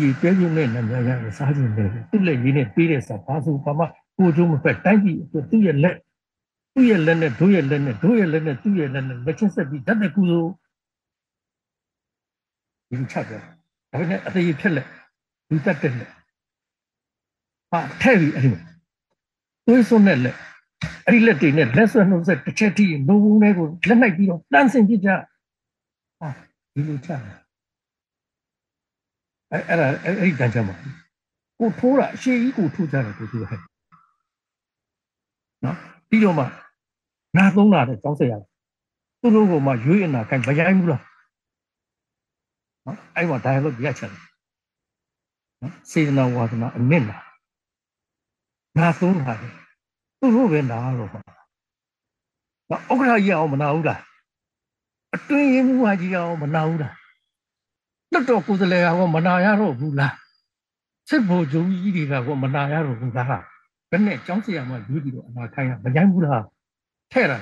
[0.02, 3.84] ြည်ပြဲပြင်းနဲ့နာမည်ရရစားခြင်းနဲ့သူ့လက်ရင်းနဲ့ပေးတဲ့စာဘာဆိုဘာမှ
[4.16, 5.96] ကိုကျုံမဖက်တိုင်းပြည်အတွက်သူ့ရဲ့လက်
[6.74, 10.50] သူ့ရဲ့လက်နဲ့တို့ရဲ့လက်နဲ့တို့ရဲ့လက်နဲ့သူ့ရဲ့လက်နဲ့လက်ချင်းဆက်ပြီးတတ်တဲ့ကုသိုလ်
[12.90, 13.48] ဒီချက်ပဲဒါ
[14.00, 14.86] ပေမဲ့အသေးဖြက်လက်
[15.48, 16.10] ဒီတတ်တဲ့လက်
[17.70, 18.50] ဟာထဲ့ပြီးအဲ့ဒီ
[19.66, 20.36] သွေးစွန်းတဲ့လက်
[21.06, 25.08] အဲ့ဒီလက်တွေနဲ့လက်ဆွဲနှုတ်ဆက်တစ်ချက်ထိနိုးဝုန်းလေးကိုလက်နိုင်ပြီးတော့တန်းစင်ပြကြ
[26.20, 26.28] ဟာ
[26.74, 27.47] ဒီလိုချတယ်
[29.52, 30.74] အဲ့အဲ့ဒါအဲ့ဒီတန်းချမှာ
[31.58, 33.60] ကိုထိုးတာအရှိကြီးကိုထိုးကြတယ်ကိုသူဟဲ့
[35.64, 35.76] နော်
[36.08, 36.44] ပြီးတော့မှ
[37.36, 38.34] နာသုံးတာတဲ့ကြောင်းဆက်ရ
[39.20, 41.02] သူတို့ကမှရွေးအနာခိုင်မရိုင်းဘူးလား
[42.86, 44.10] နော်အဲ့မှာ dialogue ပြချတယ်
[45.60, 47.24] နော်စေတနာဝါဒနာအနစ်လား
[48.78, 49.52] နာသုံးတာတယ်
[50.18, 51.20] သူတို့ပဲနာတော့ပါ
[52.70, 54.00] နော်ဥက္ကဋ္ဌကြီးအောင်မနာဘူးလား
[55.14, 56.94] အတွင်းရေးမှုဟာကြီးအောင်မနာဘူးလား
[58.12, 60.14] တော်တော်ကိုယ်စလဲကောင်မနာရတော့ဘူးလား
[61.08, 63.28] စစ်ဘိုလ်ချုပ်ကြီးတွေကကောမနာရတော့ဘူးလား
[63.90, 66.44] ဘယ်နဲ့ចောင်းစရာမှယူပြီးတော့အနာခိုင်းရမကြိုက်ဘူးလား
[67.12, 67.38] ထဲ့တာ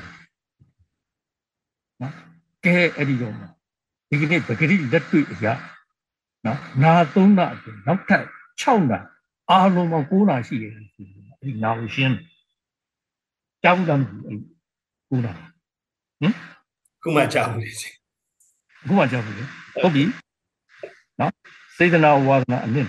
[2.01, 2.13] နော်
[2.65, 3.35] ကဲအဲ့ဒီတော့
[4.09, 5.53] ဒီကနေ့ပဂရိလက်တွေ့အရာ
[6.45, 8.25] နော်နာသုံးနာအတွက်နောက်ထပ်
[8.63, 8.99] 6နာ
[9.51, 12.17] အားလုံးပေါင်း9နာရှိတယ်အဲ့ဒီနာဝရှင်း
[13.63, 15.41] ကြားဘူးလားမသိဘူး9နာဟ
[16.27, 16.33] င်
[17.03, 17.95] ခုမှကြားဘူးလေရှင်
[18.83, 19.45] အခုမှကြားဘူးလေ
[19.83, 20.26] ဟုတ်ပြီနော်
[21.77, 22.87] စေတနာဝါဒနာအနစ်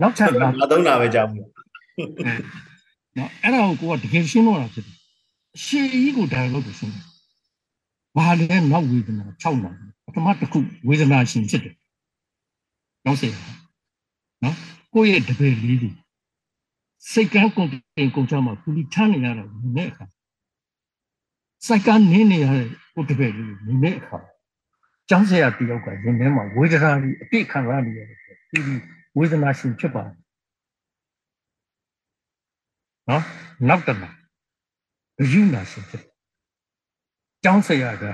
[0.00, 1.46] နောက်ထပ်နာငါသုံးတာပဲကြားဘူး
[3.16, 4.96] နော်အဲ့ဒါကိုကိုကတကယ်ရှင်းလို့တာဖြစ်တယ်
[5.56, 7.04] အရှိကြီးကို dialogue ကိုရှင်းတယ်
[8.16, 9.72] ဘာလဲနောက်ဝေဒနာ6နာ
[10.04, 11.74] ပထမတစ်ခုဝေဒနာရှင်ဖြစ်တယ်
[13.04, 13.28] နောက်စေ
[14.42, 14.56] နော်
[14.94, 15.90] ကိုယ့်ရဲ့တပည့်လေးတွေ
[17.10, 19.44] စိတ်ကန်းကုန်တင်ကုန်ချမှာပူလီထမ်းနေရတာ
[19.76, 20.04] နဲ့အခါ
[21.66, 24.18] စိတ်ကန်းနင်းနေရတဲ့ကိုတပည့်လေးတွေနဲ့အခါ
[25.08, 28.18] ကျောင်းဆရာတယောက်ကရင်ထဲမှာဝေဒနာကြီးအပြည့်ခံရနေရတယ်
[28.50, 28.60] ဒီ
[29.18, 30.16] ဝေဒနာရှင်ဖြစ်ပါတယ်
[33.08, 33.24] နော်
[33.68, 34.10] နောက်တမှာ
[35.20, 36.04] အယူနာရှင်ဖြစ်
[37.44, 38.04] ကျောင်းဆရာက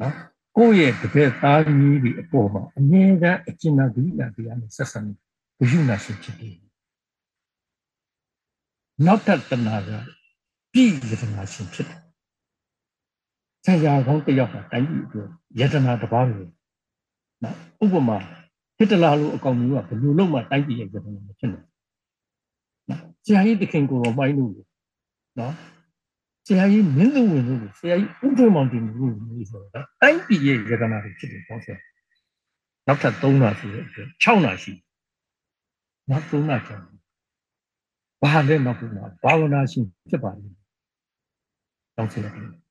[0.00, 0.14] နော်
[0.56, 5.12] ကိုယ့်ရဲ့တပည့်သားကြီးဒီအပေါ်မှာအမြဲတမ်းအကျဉ်းနာဒီနာတရားနဲ့ဆက်ဆံနေ
[5.62, 6.56] အယူနာရှင်ဖြစ်တယ်
[9.06, 9.90] နောက်တတနာက
[10.72, 12.07] ပြည်ယတနာရှင်ဖြစ်တယ်
[13.66, 15.28] ဆရာကောင်းတယောက်ကတိုင်းပြည်အတွက်
[15.58, 16.40] ယတနာတစ်ပါးပဲ
[17.42, 18.18] နော်ဥပမာ
[18.78, 21.66] ဟစ်တလာလိုအကောင်မျိုးကဘယ်လိုလုပ်မှတိုင်းပြည်ရဲ့ယတနာမဖြစ်နိုင်
[22.90, 24.52] နော်ဆရာကြီးတခင်ကိုတော့မိုင်းလို့
[25.38, 25.54] နော်
[26.46, 31.76] ဆရာကြီးမင်းသူဝင်လို့ဆရာကြီးဥထွေမောင်တင်လို့လို့ဆိုတော့တိုင်းပြည်ရဲ့ယတနာတွေဖြစ်တယ်ပေါ့ဆရာ
[32.86, 33.84] နောက်ထပ်3နာရှိတယ်
[34.24, 34.72] 6နာရှိ
[36.10, 36.82] နောက်3နာကျန်
[38.22, 40.56] ဘာလဲနောက်ပြီးတော့ဘာဝနာရှိဖြစ်ပါလိမ့်
[41.96, 42.67] တောင်းစီလိုက်တယ်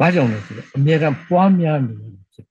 [0.00, 2.46] ဘာကြောင့်လဲဆိုတော့အမြဲတမ်းပွားများနေတယ်ဖြစ်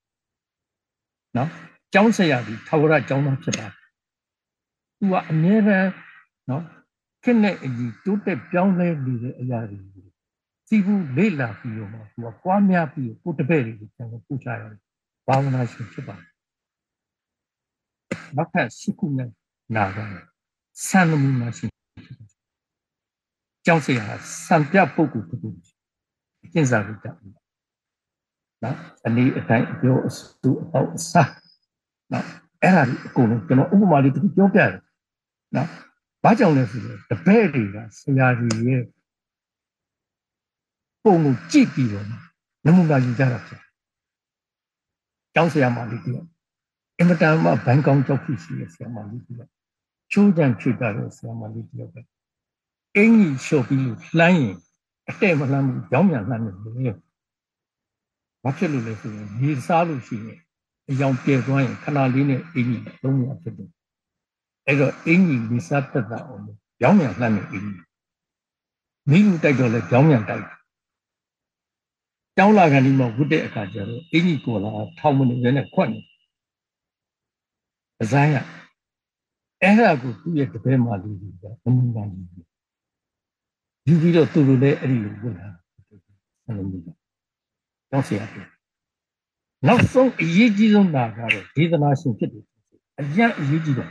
[1.38, 1.50] နော်
[1.94, 3.74] ကျောင်းဆရာကြီးထာဝရကျောင်းသားဖြစ်ပါတယ်
[4.98, 5.89] သူကအမြဲတမ်း
[6.50, 6.64] နော်
[7.24, 9.80] ခက်နဲ့အကြီးတိုးတက်ပြောင်းလဲနေတဲ့အရာတွေ
[10.68, 14.80] စီဘူးလေးလာပြီးတော့သူကပွားများပြီးကိုတပည့်တွေကိုကျွန်တော်ပို့ချရတယ်
[15.28, 16.30] ဘာဝနာရှင်ဖြစ်ပါတယ်
[18.38, 19.30] နောက်ထပ်ရှိခုနဲ့
[19.76, 19.98] နာက
[20.88, 21.70] ဆန္ဒမူနာရှင်
[23.66, 24.06] ကျောင်းဆရာ
[24.46, 25.70] စံပြပုဂ္ဂိုလ်တစ်ခုအ
[26.54, 27.16] ကျင့်စာကိုတက်
[28.64, 31.32] နော်အနည်းအတိုင်းအပြောအစုအပေါက်အစား
[32.12, 32.26] နော်
[32.62, 34.72] အဲ့ဒါဒီအကုန်လုံးကျွန်တော်ဥပမာလေးတစ်ခုပြောပြတယ်
[35.56, 35.68] နော်
[36.24, 38.84] ဘာကြောင့်လဲဆိုတော့တပည့်တွေကဆရာကြီးရဲ့
[41.04, 42.06] ပုံကိုကြည့်ပြီးတော့
[42.66, 43.62] နမူနာယူကြတာဖြစ်
[45.34, 46.28] ကျောင်းဆရာမလေးတယောက်
[46.98, 49.50] အင်မတန်မှဘန်ကောင်းကြောက်ဖြစ်ရှိတဲ့ဆရာမလေးတယောက်
[50.12, 52.02] ချိုးကြံဖြစ်တာတဲ့ဆရာမလေးတယောက်ပဲ
[52.98, 53.82] အင်းကြီးလျှော့ပြီး
[54.20, 54.56] လှမ်းရင်
[55.10, 56.91] အတဲ့မလှမ်းဘူးကြောင်းမြန်လှမ်းတယ်လေ
[58.43, 60.39] ဘာဖြစ်လို့လဲဆိုရင်ဒီစားလို့ရှိရင်
[60.89, 63.70] အယောင်ပြဲသွားရင်ခဏလေးနဲ့အင်းကြီးလုံးဝဖြစ်တယ်
[64.68, 66.43] အဲ့တော့အင်းကြီးဒီစားတက်တာအောင်
[66.80, 67.86] ကြောင်းမြန်လှမ်းနေအင်းကြီး
[69.10, 70.45] မိလူတိုက်တော့လဲကြောင်းမြန်တိုက်
[72.38, 75.99] ကျောင်းလာကန်ဒီမှာဝတ်တဲ့အခါကျတော့အင်းကြီးကိုလာထောက်မနေနဲ့ခွက်နေ
[78.02, 78.36] အစမ်းရ
[79.62, 82.51] အဲ့ဒါကိုသူ့ရဲ့တပည့်မလေးကြီးကအမှုမှန်ကြီး
[83.88, 85.47] ယူပြီးတော့သူတို့လည်းအဲ့ဒီလိုဝင်လာ
[86.45, 88.45] အဲ့လိုမျိုးကျောင်းဆရာပြော
[89.67, 92.45] နောက်ဆုံးအရေးကြီးဆုံးတာကတော့ဒေသနာရှင်ဖြစ်တယ်
[92.99, 93.89] အကျဉ်းအရေးကြီးတယ်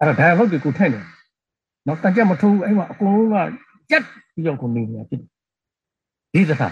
[0.00, 1.00] အဲ့ဒါ dialogue ကိုထိုက်နေ
[1.86, 3.36] နောက်တကြက်မထိုးဘူးအဲ့မှာအကုန်လုံးက
[3.90, 4.02] ကြက်
[4.32, 5.30] ပြီးတော့ကိုနေနေတာဖြစ်တယ်
[6.34, 6.68] ဒေသနာ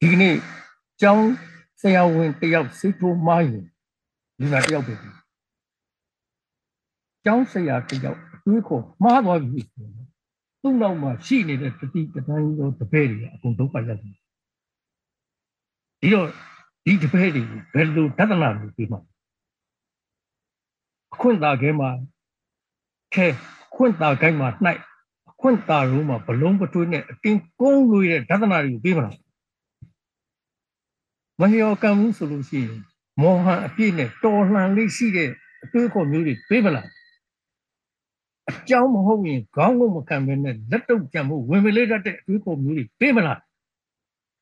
[0.00, 0.34] ဒီကနေ့
[1.00, 1.28] ကျောင်း
[1.80, 3.66] ဆရာဝန်တယောက်စိတ်ထိုးမားရင်
[4.38, 4.94] လူနာတယောက်ပဲ
[7.24, 9.60] ကျောင်းဆရာတယောက်အတွေးခေါ်မှားသွားပြီ
[10.62, 14.14] သူ့နောက်မှာရှိနေတဲ့တတိတန်းရောတပည့်တွေအကုန်ဒုက္ခရောက်တယ်
[16.00, 16.28] ဒီတော့
[16.84, 17.42] ဒီတပည့်တွေ
[17.74, 19.00] ဘယ်လိုတဒနာလို့ပြီးမှာ
[21.14, 21.90] အခွင့်သာခဲမှာ
[23.14, 23.26] ခဲ
[23.74, 24.80] ခွင့်သာကိုင်းမှာနှိုက်
[25.30, 29.16] အခွင့်သာရုံးမှာဘလုံးပထွေးနဲ့အတင်းကုန်းလို့ရတဲ့ဒသနာတွေကိုပြီးမလား
[31.40, 32.80] မလျော်ကံမှုဆိုလို့ရှိရင်
[33.20, 35.30] မောဟအပြည့်နဲ့တော်လှန်လေးရှိတဲ့
[35.62, 36.88] အတွေးခေါ်မျိုးတွေပြေးမလား
[38.50, 43.40] အကြောင်းမဟုတ်ရင်ခေါင်းကုန်မခံဘဲနဲ့လက်တုပ်ကြံမှုဝင်မလေးတတ်တဲ့အတွေးခေါ်မျိုးတွေပြေးမလား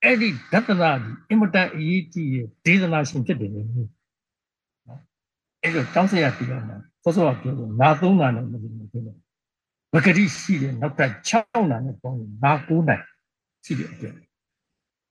[0.03, 3.91] အဲ့ဒီဒသနာဒီအင်မတန်အရေးကြီးတဲ့ဒေသနာရှင်ဖြစ်တယ်လေနော်
[5.63, 9.19] အဲ့တော့တောင်းစရာပြတော့မှာစောစောကပြောလို့နာသုံးနာနဲ့မလို့မပြောလို့
[9.95, 13.03] ဝကတိရှိတယ်နောက်ထပ်6နာနဲ့ပေါင်းရင်နာ9နိုင်
[13.65, 14.15] ရှိတယ်အတွက်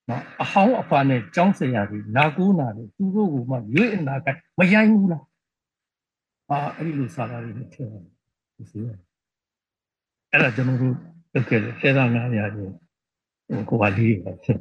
[0.09, 4.27] နော်အဟောင်းအဖာနဲ့ကျောင်းဆရာတွေနာကူးနာတွေသူတို့ကမှရွေးအနာက
[4.59, 5.23] မရိုင်းဘူးလား
[6.49, 8.18] အာအဲ့ဒီလိုစာသားတွေထည့်ရတယ်ဒီစီ
[10.31, 10.95] အဲ့ဒါကျွန်တော်တို့
[11.33, 12.71] တက်ခဲ့တယ်ဆယ်သား900ရာကြီး
[13.69, 14.57] ကိုပါလေးပါဖြစ်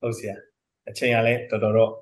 [0.00, 0.34] ဟုတ်ဆရာ
[0.88, 1.92] အချိန်ကလည်းတော်တော်တော့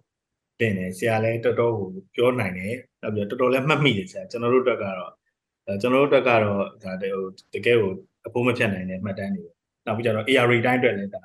[0.61, 5.13] တင်တယ်ဆရာလည်းတော်တော်ကိုပြောနိုင်တယ်နောက်ပြီးတော်တော်လည်းမှတ်မိတယ်ဆရာကျွန်တော်တို့အတွက်ကတော့
[5.81, 7.13] ကျွန်တော်တို့အတွက်ကတော့ဒါတကယ်
[7.67, 7.93] ကို
[8.27, 9.47] အဖို့မဖြတ်နိုင်တဲ့မှတ်တမ်းတွေ
[9.87, 11.23] နောက်ပြီးကျတော့ AR တိုင်းအတွက်လည်းဒါ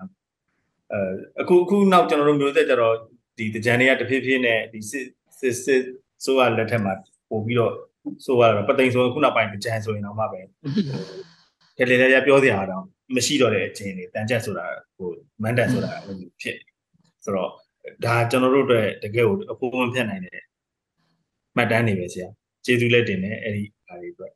[0.91, 0.99] အဲ
[1.41, 2.95] အခုအခုနောက်ကျွန်တော်တို့မျိုးဆက်ကျတော့
[3.37, 5.05] ဒီတကြံတွေကတဖြည်းဖြည်းနဲ့ဒီစစ်
[5.39, 5.81] စစ်စစ်
[6.23, 6.93] ဆိုရလက်ထက်မှာ
[7.29, 7.73] ပို့ပြီးတော့
[8.25, 10.39] ဆိုရတော့ပသိမ်ဆိုခုနောက်ပိုင်းတကြံဆိုရင်တော့မှပဲ
[11.77, 12.83] တယ်လေလေပြောစရာတော့
[13.15, 14.65] မရှိတော့တဲ့အချင်းတွေတန်ချက်ဆိုတာ
[14.97, 15.09] ဟို
[15.43, 15.91] မန်တန်ဆိုတာ
[16.41, 16.57] ဖြစ်
[17.23, 17.49] ဆိုတော့
[18.05, 20.39] ဒါကျွန်တော်တို့အတွက်တကယ်ကိုအဖို့မဖြတ်နိုင်တဲ့
[21.55, 22.27] မှတ်တမ်းတွေပဲဆရာ
[22.65, 24.33] ကျေးဇူးလက်တင်တယ်အဲ့ဒီအားတွေအတွက်